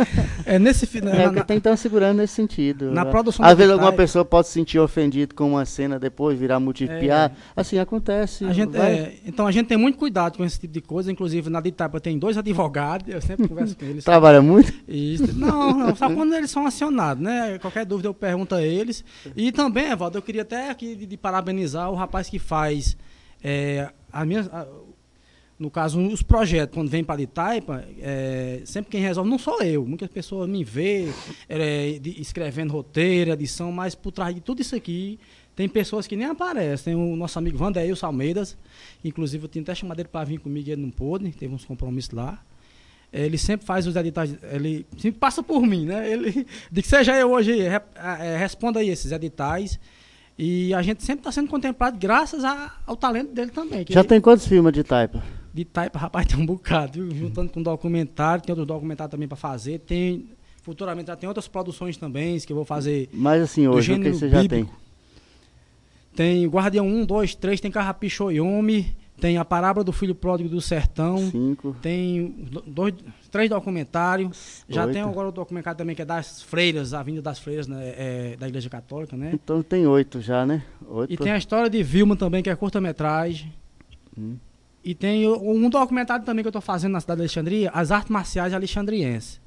é 0.45 0.59
nesse 0.59 0.85
final. 0.85 1.13
É, 1.13 1.23
porque 1.27 1.43
tem 1.43 1.57
estar 1.57 1.75
segurando 1.77 2.17
nesse 2.17 2.33
sentido. 2.33 2.91
na 2.91 3.05
produção 3.05 3.45
Às 3.45 3.57
vezes 3.57 3.71
alguma 3.71 3.91
Vitai- 3.91 4.05
pessoa 4.05 4.23
pode 4.25 4.47
se 4.47 4.53
sentir 4.53 4.79
ofendido 4.79 5.33
com 5.35 5.51
uma 5.51 5.65
cena 5.65 5.99
depois, 5.99 6.37
virar 6.39 6.59
motivo 6.59 6.91
É. 6.91 7.31
Assim, 7.55 7.79
acontece. 7.79 8.45
A 8.45 8.53
gente, 8.53 8.75
é, 8.77 9.15
então 9.25 9.47
a 9.47 9.51
gente 9.51 9.67
tem 9.67 9.77
muito 9.77 9.97
cuidado 9.97 10.37
com 10.37 10.45
esse 10.45 10.59
tipo 10.59 10.73
de 10.73 10.81
coisa. 10.81 11.11
Inclusive 11.11 11.49
na 11.49 11.59
Ditaipa 11.61 11.99
tem 11.99 12.17
dois 12.19 12.37
advogados, 12.37 13.07
eu 13.13 13.21
sempre 13.21 13.47
converso 13.47 13.75
com 13.77 13.85
eles. 13.85 14.03
Trabalha 14.03 14.41
muito? 14.41 14.73
Isso. 14.87 15.37
Não, 15.37 15.73
não, 15.77 15.95
só 15.95 16.09
quando 16.09 16.33
eles 16.35 16.51
são 16.51 16.65
acionados, 16.67 17.23
né? 17.23 17.57
Qualquer 17.59 17.85
dúvida 17.85 18.07
eu 18.07 18.13
pergunto 18.13 18.55
a 18.55 18.61
eles. 18.61 19.03
E 19.35 19.51
também, 19.51 19.89
Evaldo, 19.91 20.17
eu 20.17 20.21
queria 20.21 20.41
até 20.43 20.69
aqui 20.69 20.95
de, 20.95 21.05
de 21.05 21.17
parabenizar 21.17 21.91
o 21.91 21.95
rapaz 21.95 22.29
que 22.29 22.39
faz 22.39 22.97
é, 23.43 23.89
a 24.11 24.25
minha, 24.25 24.41
a- 24.51 24.65
no 25.59 25.71
caso, 25.71 25.99
os 25.99 26.21
projetos, 26.21 26.75
quando 26.75 26.87
vem 26.89 27.03
para 27.03 27.19
Itaipa, 27.21 27.83
é, 27.99 28.61
sempre 28.63 28.91
quem 28.91 29.01
resolve 29.01 29.27
não 29.29 29.39
sou 29.39 29.59
eu. 29.63 29.85
Muitas 29.85 30.07
pessoas 30.09 30.47
me 30.47 30.63
vê 30.63 31.07
é, 31.49 31.97
de- 31.99 32.21
escrevendo 32.21 32.71
roteiro, 32.71 33.31
edição, 33.31 33.71
mas 33.71 33.95
por 33.95 34.11
trás 34.11 34.35
de 34.35 34.41
tudo 34.41 34.61
isso 34.61 34.75
aqui 34.75 35.19
tem 35.55 35.67
pessoas 35.67 36.05
que 36.05 36.15
nem 36.15 36.27
aparecem. 36.27 36.93
Tem 36.93 36.95
o 36.95 37.15
nosso 37.15 37.39
amigo 37.39 37.57
Vandeilson 37.57 38.05
Almeidas, 38.05 38.55
que, 39.01 39.07
inclusive 39.07 39.45
eu 39.45 39.49
tinha 39.49 39.63
até 39.63 39.73
chamado 39.73 39.99
ele 39.99 40.07
para 40.07 40.23
vir 40.25 40.39
comigo 40.39 40.69
e 40.69 40.71
ele 40.71 40.81
não 40.83 40.91
pôde, 40.91 41.31
teve 41.31 41.51
uns 41.53 41.65
compromissos 41.65 42.11
lá. 42.11 42.39
Ele 43.11 43.37
sempre 43.37 43.65
faz 43.65 43.87
os 43.87 43.95
editais, 43.95 44.35
ele 44.51 44.85
sempre 44.97 45.17
passa 45.19 45.41
por 45.41 45.61
mim, 45.65 45.85
né? 45.85 46.11
Ele, 46.11 46.45
de 46.71 46.81
que 46.83 46.87
seja 46.87 47.15
eu 47.17 47.31
hoje, 47.31 47.59
é, 47.61 48.37
responda 48.37 48.79
aí 48.79 48.89
esses 48.89 49.11
editais. 49.11 49.79
E 50.37 50.71
a 50.75 50.83
gente 50.83 51.01
sempre 51.03 51.21
está 51.21 51.31
sendo 51.31 51.47
contemplado 51.49 51.97
graças 51.97 52.43
a- 52.43 52.75
ao 52.85 52.95
talento 52.95 53.31
dele 53.33 53.49
também. 53.49 53.83
Já 53.89 54.01
ele- 54.01 54.07
tem 54.09 54.21
quantos 54.21 54.45
filmes 54.45 54.71
de 54.71 54.83
taipa? 54.83 55.23
De 55.57 55.65
taipa, 55.65 55.97
rapaz, 55.97 56.27
tem 56.27 56.39
um 56.39 56.45
bocado, 56.45 56.93
viu? 56.93 57.11
Juntando 57.15 57.51
com 57.51 57.61
documentário, 57.61 58.43
tem 58.43 58.53
outros 58.53 58.67
documentários 58.67 59.11
também 59.11 59.27
para 59.27 59.35
fazer. 59.35 59.79
Tem, 59.79 60.29
futuramente 60.61 61.07
já 61.07 61.15
tem 61.15 61.27
outras 61.27 61.47
produções 61.47 61.97
também 61.97 62.39
que 62.39 62.51
eu 62.51 62.55
vou 62.55 62.65
fazer. 62.65 63.09
Mas 63.11 63.41
assim, 63.41 63.67
hoje, 63.67 63.93
o 63.93 63.99
que 64.01 64.13
você 64.13 64.29
já 64.29 64.41
bíblico. 64.41 64.77
Tem 66.15 66.47
Guardião 66.47 66.87
1, 66.87 67.05
2, 67.05 67.35
3, 67.35 67.59
tem 67.59 67.69
Carrapicho 67.71 68.31
Yomi, 68.31 68.95
tem 69.19 69.37
A 69.37 69.45
Parábola 69.45 69.83
do 69.83 69.91
Filho 69.91 70.13
Pródigo 70.15 70.49
do 70.49 70.61
Sertão. 70.61 71.15
tem? 71.15 71.31
Cinco. 71.31 71.75
Tem 71.81 72.27
do- 72.51 72.61
dois, 72.61 72.93
três 73.31 73.49
documentários. 73.49 74.63
Já 74.69 74.83
Oito. 74.85 74.93
tem 74.93 75.01
agora 75.01 75.29
o 75.29 75.31
documentário 75.31 75.77
também 75.77 75.95
que 75.95 76.01
é 76.01 76.05
das 76.05 76.41
freiras, 76.41 76.93
a 76.93 77.01
vinda 77.01 77.21
das 77.21 77.39
freiras 77.39 77.67
né, 77.67 77.93
é, 77.97 78.35
da 78.37 78.47
Igreja 78.47 78.69
Católica, 78.69 79.15
né? 79.17 79.31
Então 79.33 79.61
tem 79.63 79.87
oito 79.87 80.21
já, 80.21 80.45
né? 80.45 80.63
Oito. 80.87 81.13
E 81.13 81.17
tem 81.17 81.31
a 81.31 81.37
história 81.37 81.69
de 81.69 81.81
Vilma 81.81 82.15
também, 82.15 82.43
que 82.43 82.49
é 82.49 82.55
curta-metragem. 82.55 83.51
Hum. 84.17 84.35
E 84.87 84.95
tem 84.95 85.27
o- 85.27 85.51
um 85.51 85.69
documentário 85.69 86.23
também 86.23 86.41
que 86.41 86.47
eu 86.47 86.51
tô 86.51 86.61
fazendo 86.61 86.93
na 86.93 87.01
cidade 87.01 87.17
de 87.17 87.23
Alexandria, 87.23 87.69
As 87.73 87.91
Artes 87.91 88.09
Marciais 88.09 88.53
Alexandrienses. 88.53 89.41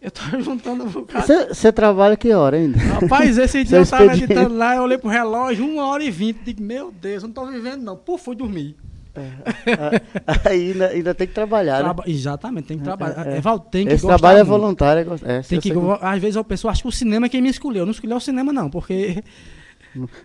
Eu 0.00 0.10
tô 0.10 0.20
juntando 0.42 0.82
um 0.82 0.88
bocado. 0.88 1.24
Você 1.54 1.70
trabalha 1.70 2.16
que 2.16 2.32
hora 2.32 2.56
ainda? 2.56 2.76
Rapaz, 2.76 3.38
esse 3.38 3.62
dia 3.64 3.78
eu 3.78 3.86
tava 3.86 4.06
expediente. 4.06 4.32
editando 4.32 4.56
lá, 4.56 4.74
eu 4.74 4.82
olhei 4.82 4.98
pro 4.98 5.08
relógio, 5.08 5.64
uma 5.64 5.86
hora 5.86 6.02
e 6.02 6.10
vinte. 6.10 6.40
Digo, 6.44 6.60
meu 6.60 6.90
Deus, 6.90 7.22
eu 7.22 7.28
não 7.28 7.34
tô 7.34 7.46
vivendo 7.46 7.82
não. 7.82 7.96
Pô, 7.96 8.18
fui 8.18 8.34
dormir. 8.34 8.74
Aí 10.44 10.70
ainda, 10.72 10.88
ainda 10.88 11.14
tem 11.14 11.26
que 11.28 11.34
trabalhar, 11.34 11.74
né? 11.76 11.82
Traba- 11.84 12.04
Exatamente, 12.06 12.64
tem 12.66 12.78
que 12.78 12.84
trabalhar. 12.84 13.26
é. 13.26 13.36
É, 13.36 13.40
Val, 13.40 13.60
tem 13.60 13.86
que 13.86 13.92
Esse 13.92 14.04
trabalho 14.06 14.38
é 14.38 14.42
muito. 14.42 14.48
voluntário. 14.58 15.00
é 15.00 15.04
gost- 15.04 15.24
É, 15.24 15.40
Tem 15.42 15.60
que 15.60 15.72
às 16.00 16.20
vezes 16.20 16.36
a 16.36 16.42
pessoa 16.42 16.72
acha 16.72 16.82
que 16.82 16.88
o 16.88 16.92
cinema 16.92 17.26
é 17.26 17.28
quem 17.28 17.40
me 17.42 17.48
escolheu. 17.50 17.80
Eu 17.82 17.86
não 17.86 17.92
escolhi 17.92 18.12
o 18.12 18.18
cinema, 18.20 18.52
não, 18.52 18.68
porque 18.70 19.22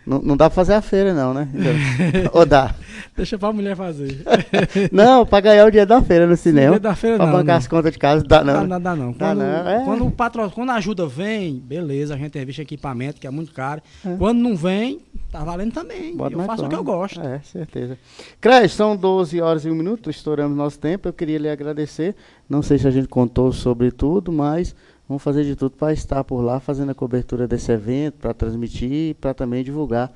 não, 0.06 0.22
não 0.22 0.38
dá 0.38 0.50
pra 0.50 0.56
fazer 0.56 0.74
a 0.74 0.82
feira, 0.82 1.14
não, 1.14 1.34
né? 1.34 1.48
Ou 2.32 2.46
dá? 2.46 2.74
deixa 3.16 3.38
pra 3.38 3.52
mulher 3.52 3.76
fazer. 3.76 4.24
Não, 4.92 5.26
pra 5.26 5.42
ganhar 5.42 5.66
o 5.66 5.72
dia 5.72 5.86
da 5.86 6.02
feira 6.02 6.28
no 6.28 6.38
cinema. 6.38 6.72
Dia 6.72 6.80
da 6.80 6.96
feira 6.96 7.18
pra 7.18 7.26
não, 7.26 7.34
bancar 7.34 7.56
não. 7.56 7.58
as 7.58 7.68
contas 7.68 7.92
de 7.92 7.98
casa, 7.98 8.24
dá 8.24 8.44
não. 8.44 8.68
Dá, 8.68 8.80
dá, 8.80 8.96
não. 8.96 9.12
Dá 9.12 9.28
Quando, 9.30 9.40
não, 9.40 9.70
é. 9.70 9.84
quando 9.84 10.06
o 10.06 10.12
patro... 10.12 10.52
quando 10.52 10.70
a 10.70 10.76
ajuda 10.76 11.08
vem, 11.08 11.56
beleza, 11.56 12.14
a 12.14 12.18
gente 12.18 12.38
revista 12.38 12.62
equipamento, 12.62 13.20
que 13.20 13.28
é 13.28 13.30
muito 13.30 13.52
caro. 13.52 13.82
É. 14.06 14.16
Quando 14.18 14.38
não 14.38 14.56
vem, 14.56 15.02
tá 15.32 15.44
valendo 15.44 15.74
também. 15.74 16.16
Bota 16.16 16.36
eu 16.36 16.44
faço 16.44 16.66
o 16.66 16.70
que 16.70 16.76
eu 16.76 16.84
gosto. 16.84 17.20
É, 17.20 17.40
certeza. 17.40 17.98
Cres, 18.40 18.74
são 18.74 18.96
12 18.96 19.42
horas 19.42 19.66
e 19.66 19.70
1 19.70 19.76
minuto, 19.76 20.10
estouramos 20.10 20.56
nosso 20.56 20.80
tempo. 20.80 21.08
Eu 21.08 21.14
queria 21.14 21.40
lhe 21.40 21.50
agradecer. 21.50 22.16
Não 22.50 22.62
sei 22.62 22.78
se 22.78 22.88
a 22.88 22.92
gente 22.92 23.08
contou 23.08 23.52
sobre 23.52 23.92
tudo, 23.92 24.32
mas 24.32 24.76
vamos 25.08 25.24
fazer 25.24 25.44
de 25.44 25.56
tudo 25.56 25.76
para 25.76 25.94
estar 25.94 26.24
por 26.24 26.42
lá 26.42 26.60
fazendo 26.60 26.92
a 26.92 26.96
cobertura 26.96 27.48
desse 27.48 27.72
evento, 27.72 28.16
para 28.16 28.34
transmitir 28.34 28.92
e 28.92 29.14
para 29.14 29.34
também 29.34 29.64
divulgar. 29.64 30.12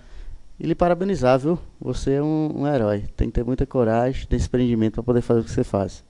E 0.60 0.68
lhe 0.68 0.76
parabenizar, 0.76 1.40
viu? 1.40 1.58
Você 1.80 2.14
é 2.14 2.22
um, 2.22 2.62
um 2.62 2.68
herói. 2.68 3.06
Tem 3.16 3.30
que 3.30 3.34
ter 3.34 3.44
muita 3.44 3.66
coragem, 3.66 4.28
desprendimento 4.30 4.94
para 4.94 5.04
poder 5.04 5.22
fazer 5.22 5.40
o 5.40 5.44
que 5.44 5.50
você 5.50 5.64
faz. 5.64 6.04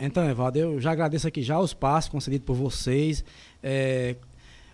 Então, 0.00 0.28
Evaldo, 0.28 0.58
eu 0.58 0.80
já 0.80 0.92
agradeço 0.92 1.26
aqui 1.26 1.42
já 1.42 1.58
o 1.58 1.64
espaço 1.64 2.10
concedido 2.10 2.44
por 2.44 2.54
vocês. 2.54 3.24
É, 3.62 4.16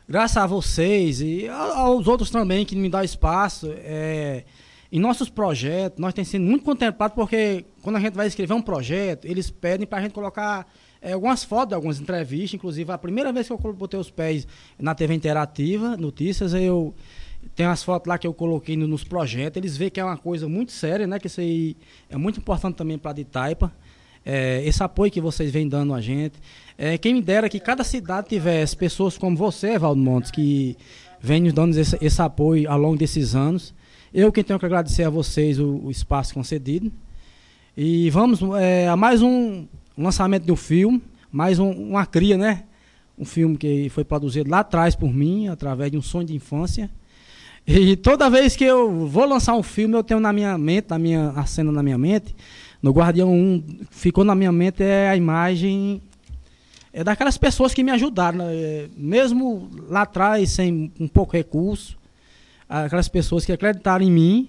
graças 0.08 0.36
a 0.36 0.46
vocês 0.46 1.20
e 1.20 1.48
aos 1.48 2.06
outros 2.06 2.30
também 2.30 2.64
que 2.64 2.76
me 2.76 2.90
dão 2.90 3.02
espaço, 3.02 3.72
é, 3.78 4.44
em 4.92 5.00
nossos 5.00 5.28
projetos, 5.28 5.98
nós 5.98 6.14
temos 6.14 6.28
sido 6.28 6.42
muito 6.42 6.64
contemplados 6.64 7.16
porque 7.16 7.64
quando 7.82 7.96
a 7.96 8.00
gente 8.00 8.14
vai 8.14 8.26
escrever 8.26 8.54
um 8.54 8.62
projeto, 8.62 9.24
eles 9.24 9.50
pedem 9.50 9.86
para 9.86 9.98
a 9.98 10.02
gente 10.02 10.12
colocar 10.12 10.66
é, 11.04 11.12
algumas 11.12 11.44
fotos 11.44 11.74
algumas 11.74 12.00
entrevistas. 12.00 12.54
Inclusive, 12.54 12.90
a 12.90 12.98
primeira 12.98 13.32
vez 13.32 13.46
que 13.46 13.52
eu 13.52 13.58
botei 13.74 14.00
os 14.00 14.10
pés 14.10 14.46
na 14.78 14.94
TV 14.94 15.14
Interativa, 15.14 15.96
Notícias, 15.96 16.54
eu 16.54 16.94
tenho 17.54 17.70
as 17.70 17.82
fotos 17.84 18.08
lá 18.08 18.16
que 18.16 18.26
eu 18.26 18.32
coloquei 18.32 18.76
no- 18.76 18.88
nos 18.88 19.04
projetos. 19.04 19.58
Eles 19.58 19.76
veem 19.76 19.90
que 19.90 20.00
é 20.00 20.04
uma 20.04 20.16
coisa 20.16 20.48
muito 20.48 20.72
séria, 20.72 21.06
né? 21.06 21.18
Que 21.18 21.26
isso 21.26 21.40
aí 21.40 21.76
é 22.08 22.16
muito 22.16 22.40
importante 22.40 22.74
também 22.76 22.96
para 22.96 23.10
a 23.10 23.14
Ditaipa. 23.14 23.70
É, 24.24 24.62
esse 24.64 24.82
apoio 24.82 25.12
que 25.12 25.20
vocês 25.20 25.50
vêm 25.50 25.68
dando 25.68 25.92
a 25.92 26.00
gente. 26.00 26.34
É, 26.78 26.96
quem 26.96 27.12
me 27.12 27.20
dera 27.20 27.48
que 27.50 27.60
cada 27.60 27.84
cidade 27.84 28.28
tivesse 28.30 28.74
pessoas 28.74 29.18
como 29.18 29.36
você, 29.36 29.78
Valdo 29.78 30.00
Montes, 30.00 30.30
que 30.30 30.74
vem 31.20 31.42
nos 31.42 31.52
dando 31.52 31.76
esse, 31.78 31.98
esse 32.00 32.22
apoio 32.22 32.70
ao 32.70 32.78
longo 32.78 32.96
desses 32.96 33.34
anos. 33.34 33.74
Eu 34.12 34.32
que 34.32 34.42
tenho 34.42 34.58
que 34.58 34.64
agradecer 34.64 35.04
a 35.04 35.10
vocês 35.10 35.58
o, 35.58 35.80
o 35.84 35.90
espaço 35.90 36.32
concedido. 36.32 36.90
E 37.76 38.08
vamos 38.08 38.40
é, 38.58 38.88
a 38.88 38.96
mais 38.96 39.20
um 39.20 39.66
lançamento 40.02 40.44
de 40.44 40.52
um 40.52 40.56
filme, 40.56 41.02
mais 41.30 41.58
um- 41.58 41.70
uma 41.70 42.06
cria, 42.06 42.36
né? 42.36 42.64
Um 43.18 43.24
filme 43.24 43.56
que 43.56 43.88
foi 43.90 44.04
produzido 44.04 44.50
lá 44.50 44.60
atrás 44.60 44.94
por 44.94 45.12
mim, 45.12 45.48
através 45.48 45.90
de 45.90 45.96
um 45.96 46.02
sonho 46.02 46.26
de 46.26 46.34
infância. 46.34 46.90
E 47.66 47.96
toda 47.96 48.28
vez 48.28 48.56
que 48.56 48.64
eu 48.64 49.06
vou 49.06 49.24
lançar 49.24 49.54
um 49.54 49.62
filme, 49.62 49.94
eu 49.94 50.02
tenho 50.04 50.20
na 50.20 50.32
minha 50.32 50.58
mente, 50.58 50.86
na 50.90 50.98
minha, 50.98 51.30
a 51.30 51.46
cena 51.46 51.72
na 51.72 51.82
minha 51.82 51.96
mente, 51.96 52.34
no 52.82 52.90
Guardião 52.90 53.32
1, 53.32 53.64
ficou 53.90 54.24
na 54.24 54.34
minha 54.34 54.52
mente 54.52 54.82
é 54.82 55.08
a 55.08 55.16
imagem 55.16 56.02
é 56.92 57.02
daquelas 57.02 57.36
pessoas 57.36 57.74
que 57.74 57.82
me 57.82 57.90
ajudaram, 57.90 58.38
né? 58.38 58.54
É, 58.54 58.88
mesmo 58.96 59.68
lá 59.88 60.02
atrás, 60.02 60.50
sem 60.50 60.92
um 61.00 61.08
pouco 61.08 61.32
recurso, 61.32 61.98
aquelas 62.68 63.08
pessoas 63.08 63.44
que 63.44 63.50
acreditaram 63.50 64.04
em 64.04 64.10
mim, 64.12 64.48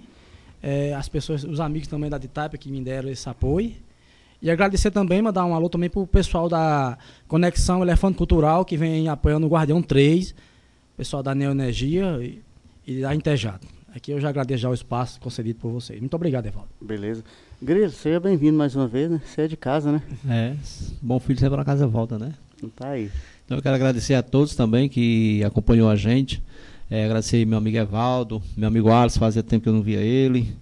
é, 0.61 0.93
as 0.93 1.09
pessoas, 1.09 1.43
os 1.43 1.59
amigos 1.59 1.87
também 1.87 2.09
da 2.09 2.17
Ditaipa 2.19 2.57
que 2.57 2.69
me 2.69 2.81
deram 2.81 3.09
esse 3.09 3.27
apoio. 3.27 3.71
E 4.45 4.51
agradecer 4.51 4.91
também, 4.91 5.23
mandar 5.23 5.43
um 5.43 5.55
alô 5.55 5.67
também 5.67 5.89
pro 5.89 6.05
pessoal 6.05 6.47
da 6.47 6.99
Conexão 7.27 7.81
Elefante 7.81 8.15
Cultural, 8.15 8.63
que 8.63 8.77
vem 8.77 9.07
apoiando 9.07 9.47
o 9.47 9.49
Guardião 9.49 9.81
3, 9.81 10.35
pessoal 10.95 11.23
da 11.23 11.33
Neoenergia 11.33 12.19
e, 12.21 12.43
e 12.85 13.01
da 13.01 13.15
Intejado. 13.15 13.65
Aqui 13.95 14.11
eu 14.11 14.21
já 14.21 14.29
agradeço 14.29 14.61
já 14.61 14.69
o 14.69 14.73
espaço 14.75 15.19
concedido 15.19 15.57
por 15.59 15.71
vocês. 15.71 15.99
Muito 15.99 16.13
obrigado, 16.13 16.45
Evaldo. 16.45 16.69
Beleza. 16.79 17.23
Grilo, 17.59 17.89
seja 17.89 18.19
bem-vindo 18.19 18.55
mais 18.55 18.75
uma 18.75 18.87
vez, 18.87 19.09
né? 19.09 19.19
Você 19.25 19.41
é 19.41 19.47
de 19.47 19.57
casa, 19.57 19.91
né? 19.91 20.03
É, 20.29 20.55
bom 21.01 21.19
filho 21.19 21.39
sempre 21.39 21.55
para 21.55 21.65
casa 21.65 21.87
volta, 21.87 22.19
né? 22.19 22.31
Não 22.61 22.69
tá 22.69 22.89
aí. 22.89 23.09
Então 23.45 23.57
eu 23.57 23.63
quero 23.63 23.73
agradecer 23.73 24.13
a 24.13 24.21
todos 24.21 24.55
também 24.55 24.87
que 24.87 25.43
acompanhou 25.43 25.89
a 25.89 25.95
gente. 25.95 26.39
É, 26.87 27.05
agradecer 27.05 27.43
meu 27.47 27.57
amigo 27.57 27.77
Evaldo, 27.77 28.43
meu 28.55 28.67
amigo 28.67 28.91
Alisson, 28.91 29.19
fazia 29.19 29.41
tempo 29.41 29.63
que 29.63 29.69
eu 29.69 29.73
não 29.73 29.81
via 29.81 30.01
ele. 30.01 30.55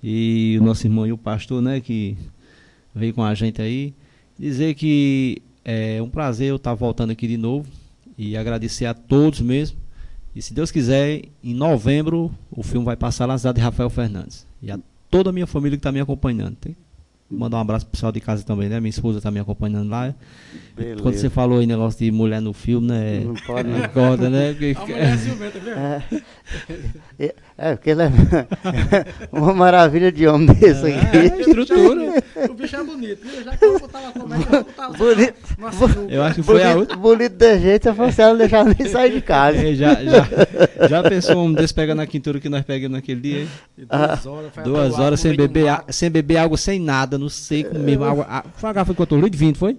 E 0.00 0.56
o 0.60 0.62
nosso 0.62 0.86
irmão 0.86 1.04
e 1.04 1.10
o 1.10 1.18
pastor, 1.18 1.60
né, 1.60 1.80
que 1.80 2.16
veio 2.94 3.12
com 3.14 3.22
a 3.22 3.34
gente 3.34 3.60
aí. 3.60 3.94
Dizer 4.38 4.74
que 4.74 5.42
é 5.64 6.00
um 6.02 6.08
prazer 6.08 6.48
eu 6.50 6.56
estar 6.56 6.74
voltando 6.74 7.10
aqui 7.10 7.26
de 7.26 7.36
novo. 7.36 7.66
E 8.16 8.36
agradecer 8.36 8.86
a 8.86 8.94
todos 8.94 9.40
mesmo. 9.40 9.76
E 10.36 10.40
se 10.42 10.54
Deus 10.54 10.70
quiser, 10.70 11.22
em 11.42 11.54
novembro 11.54 12.30
o 12.50 12.62
filme 12.62 12.84
vai 12.84 12.96
passar 12.96 13.26
na 13.26 13.36
cidade 13.38 13.56
de 13.56 13.62
Rafael 13.62 13.90
Fernandes. 13.90 14.46
E 14.62 14.70
a 14.70 14.78
toda 15.10 15.30
a 15.30 15.32
minha 15.32 15.46
família 15.46 15.76
que 15.76 15.80
está 15.80 15.90
me 15.92 16.00
acompanhando. 16.00 16.56
Tem 16.56 16.76
mandar 17.30 17.56
um 17.56 17.60
abraço 17.60 17.86
pro 17.86 17.92
pessoal 17.92 18.12
de 18.12 18.20
casa 18.20 18.44
também, 18.44 18.68
né? 18.68 18.78
Minha 18.78 18.90
esposa 18.90 19.18
está 19.18 19.30
me 19.30 19.40
acompanhando 19.40 19.88
lá. 19.88 20.14
Beleza. 20.76 21.02
Quando 21.02 21.14
você 21.16 21.28
falou 21.30 21.58
aí 21.58 21.66
negócio 21.66 21.98
de 21.98 22.10
mulher 22.12 22.40
no 22.40 22.52
filme, 22.52 22.86
né? 22.88 23.20
Não 23.24 23.34
pode, 23.34 23.68
né? 23.68 23.84
Acorda, 23.84 24.30
né? 24.30 24.52
Porque- 24.52 24.74
A 24.76 24.80
mulher 24.86 25.12
é 25.14 25.16
ciumenta, 25.16 25.58
viu? 25.58 25.72
É, 27.18 27.34
é, 27.56 27.76
porque 27.76 27.90
ele 27.90 28.02
é 28.02 28.10
uma 29.32 29.54
maravilha 29.54 30.10
de 30.10 30.26
homem 30.26 30.46
desse 30.54 30.90
É, 30.90 30.98
aqui. 30.98 31.40
estrutura. 31.40 32.22
O 32.50 32.54
bicho 32.54 32.74
é 32.76 32.82
bonito, 32.82 33.20
viu? 33.26 33.44
Já 33.44 33.56
que 33.56 33.64
eu 33.64 33.78
botava 33.78 34.10
comédia, 34.12 34.46
eu 34.50 34.64
botava 34.64 34.92
Bonito. 34.96 35.34
uma 35.58 35.72
sinuca. 35.72 36.12
Eu 36.12 36.22
acho 36.22 36.34
que 36.36 36.42
foi 36.42 36.62
a 36.62 36.72
Bonito, 36.72 36.80
última. 36.80 37.00
bonito 37.02 37.32
de 37.36 37.58
jeito, 37.60 37.88
se 37.88 37.94
fosse 37.94 38.20
ela, 38.22 38.32
não 38.32 38.38
deixava 38.38 38.74
nem 38.76 38.88
sair 38.88 39.12
de 39.12 39.20
casa. 39.20 39.58
É, 39.58 39.74
já, 39.74 39.94
já, 39.94 40.88
já 40.88 41.02
pensou 41.08 41.44
um 41.44 41.52
desse 41.52 41.72
pegando 41.72 42.02
a 42.02 42.06
quintura 42.06 42.40
que 42.40 42.48
nós 42.48 42.62
pegamos 42.64 42.96
naquele 42.96 43.20
dia? 43.20 43.40
hein? 43.42 43.48
E 43.78 43.84
Ah. 43.88 44.06
Duas 44.08 44.26
horas, 44.26 44.50
foi 44.52 44.60
até 44.62 44.70
Duas 44.70 44.98
horas 44.98 45.20
sem 45.20 45.36
beber, 45.36 45.68
a- 45.68 45.84
sem 45.90 46.10
beber 46.10 46.36
água, 46.38 46.56
sem 46.56 46.80
nada, 46.80 47.16
no 47.16 47.30
seco 47.30 47.78
mesmo. 47.78 48.04
Água, 48.04 48.26
a, 48.28 48.44
foi 48.56 48.70
a 48.70 48.72
garrafa 48.72 48.94
quanto? 48.94 49.16
Litro 49.16 49.38
20, 49.38 49.56
foi? 49.58 49.76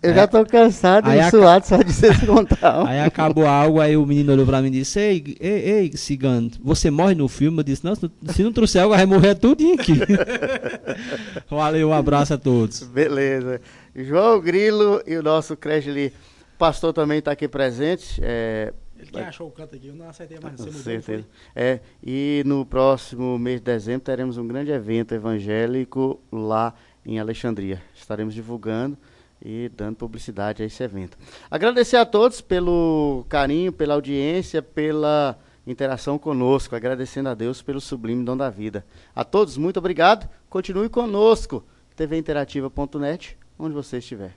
Foi. 0.00 0.10
Eu 0.10 0.14
já 0.14 0.26
tô 0.26 0.44
cansado 0.44 1.08
Aí 1.08 1.18
e 1.18 1.20
a- 1.20 1.30
suado 1.30 1.66
só 1.66 1.76
de 1.78 1.92
vocês 1.92 2.18
contar. 2.24 2.84
Aí 2.88 3.00
acabou 3.00 3.46
a 3.46 3.50
água, 3.62 3.84
aí 3.84 3.96
o 3.96 4.04
menino 4.06 4.32
olhou 4.32 4.46
pra 4.46 4.60
mim 4.60 4.68
e 4.68 4.72
disse: 4.72 4.98
Ei, 4.98 5.36
ei, 5.40 5.70
ei, 5.70 5.96
cigano, 5.96 6.50
você 6.62 6.90
morre 6.90 7.14
no 7.14 7.28
filme? 7.28 7.58
Eu 7.58 7.64
disse: 7.64 7.84
Não, 7.84 7.94
se 7.94 8.42
não, 8.42 8.52
trouxer 8.52 8.82
água, 8.82 8.96
vai 8.96 9.06
morrer 9.06 9.34
tudo 9.34 9.64
aqui. 9.72 9.94
Valeu, 11.48 11.88
um 11.88 11.92
abraço 11.92 12.34
a 12.34 12.38
todos. 12.38 12.82
Beleza. 12.82 13.60
João 13.94 14.40
Grilo 14.40 15.02
e 15.06 15.16
o 15.16 15.22
nosso 15.22 15.56
Cresli 15.56 16.12
pastor 16.58 16.92
também 16.92 17.18
está 17.18 17.32
aqui 17.32 17.48
presente. 17.48 18.20
É, 18.22 18.72
Ele 18.98 19.10
que 19.10 19.18
achou 19.18 19.48
o 19.48 19.50
canto 19.50 19.74
aqui, 19.74 19.88
eu 19.88 19.94
não 19.94 20.08
aceitei 20.08 20.38
mais, 20.40 20.60
com 20.60 20.70
certeza. 20.72 21.24
É, 21.54 21.80
e 22.02 22.42
no 22.46 22.64
próximo 22.64 23.38
mês 23.38 23.60
de 23.60 23.64
dezembro 23.64 24.00
teremos 24.02 24.36
um 24.36 24.46
grande 24.46 24.70
evento 24.70 25.14
evangélico 25.14 26.20
lá 26.30 26.74
em 27.04 27.18
Alexandria. 27.18 27.80
Estaremos 27.94 28.34
divulgando 28.34 28.96
e 29.42 29.70
dando 29.74 29.96
publicidade 29.96 30.62
a 30.62 30.66
esse 30.66 30.82
evento. 30.82 31.16
Agradecer 31.50 31.96
a 31.96 32.06
todos 32.06 32.40
pelo 32.40 33.24
carinho, 33.28 33.72
pela 33.72 33.94
audiência, 33.94 34.60
pela 34.62 35.38
interação 35.66 36.18
conosco, 36.18 36.74
agradecendo 36.74 37.28
a 37.28 37.34
Deus 37.34 37.62
pelo 37.62 37.80
sublime 37.80 38.24
dom 38.24 38.36
da 38.36 38.50
vida. 38.50 38.84
A 39.14 39.24
todos, 39.24 39.56
muito 39.56 39.78
obrigado. 39.78 40.28
Continue 40.48 40.88
conosco, 40.88 41.64
tvinterativa.net, 41.96 43.36
onde 43.58 43.74
você 43.74 43.98
estiver. 43.98 44.34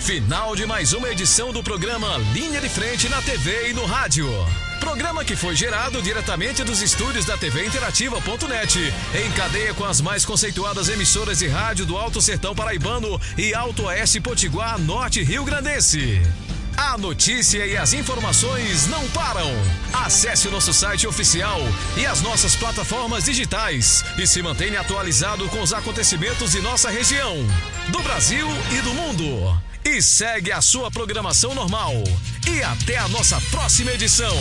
Final 0.00 0.54
de 0.54 0.64
mais 0.66 0.92
uma 0.92 1.08
edição 1.10 1.52
do 1.52 1.64
programa 1.64 2.16
Linha 2.32 2.60
de 2.60 2.68
Frente 2.68 3.08
na 3.08 3.20
TV 3.22 3.70
e 3.70 3.74
no 3.74 3.84
rádio. 3.84 4.26
Programa 4.86 5.24
que 5.24 5.34
foi 5.34 5.56
gerado 5.56 6.00
diretamente 6.00 6.62
dos 6.62 6.80
estúdios 6.80 7.24
da 7.24 7.36
TV 7.36 7.66
Interativa.net, 7.66 8.94
em 9.16 9.32
cadeia 9.32 9.74
com 9.74 9.84
as 9.84 10.00
mais 10.00 10.24
conceituadas 10.24 10.88
emissoras 10.88 11.40
de 11.40 11.48
rádio 11.48 11.84
do 11.84 11.98
Alto 11.98 12.22
Sertão 12.22 12.54
Paraibano 12.54 13.20
e 13.36 13.52
Alto 13.52 13.86
Oeste 13.86 14.20
Potiguar 14.20 14.78
Norte 14.78 15.24
Rio 15.24 15.44
Grandense. 15.44 16.22
A 16.76 16.96
notícia 16.96 17.66
e 17.66 17.76
as 17.76 17.94
informações 17.94 18.86
não 18.86 19.04
param. 19.08 19.50
Acesse 19.92 20.46
o 20.46 20.52
nosso 20.52 20.72
site 20.72 21.04
oficial 21.04 21.60
e 21.96 22.06
as 22.06 22.22
nossas 22.22 22.54
plataformas 22.54 23.24
digitais 23.24 24.04
e 24.16 24.24
se 24.24 24.40
mantenha 24.40 24.82
atualizado 24.82 25.48
com 25.48 25.62
os 25.62 25.72
acontecimentos 25.72 26.52
de 26.52 26.60
nossa 26.60 26.90
região, 26.90 27.34
do 27.88 28.00
Brasil 28.02 28.46
e 28.70 28.80
do 28.82 28.94
mundo. 28.94 29.60
E 29.86 30.02
segue 30.02 30.50
a 30.50 30.60
sua 30.60 30.90
programação 30.90 31.54
normal. 31.54 31.92
E 32.52 32.60
até 32.60 32.98
a 32.98 33.06
nossa 33.06 33.40
próxima 33.52 33.92
edição. 33.92 34.36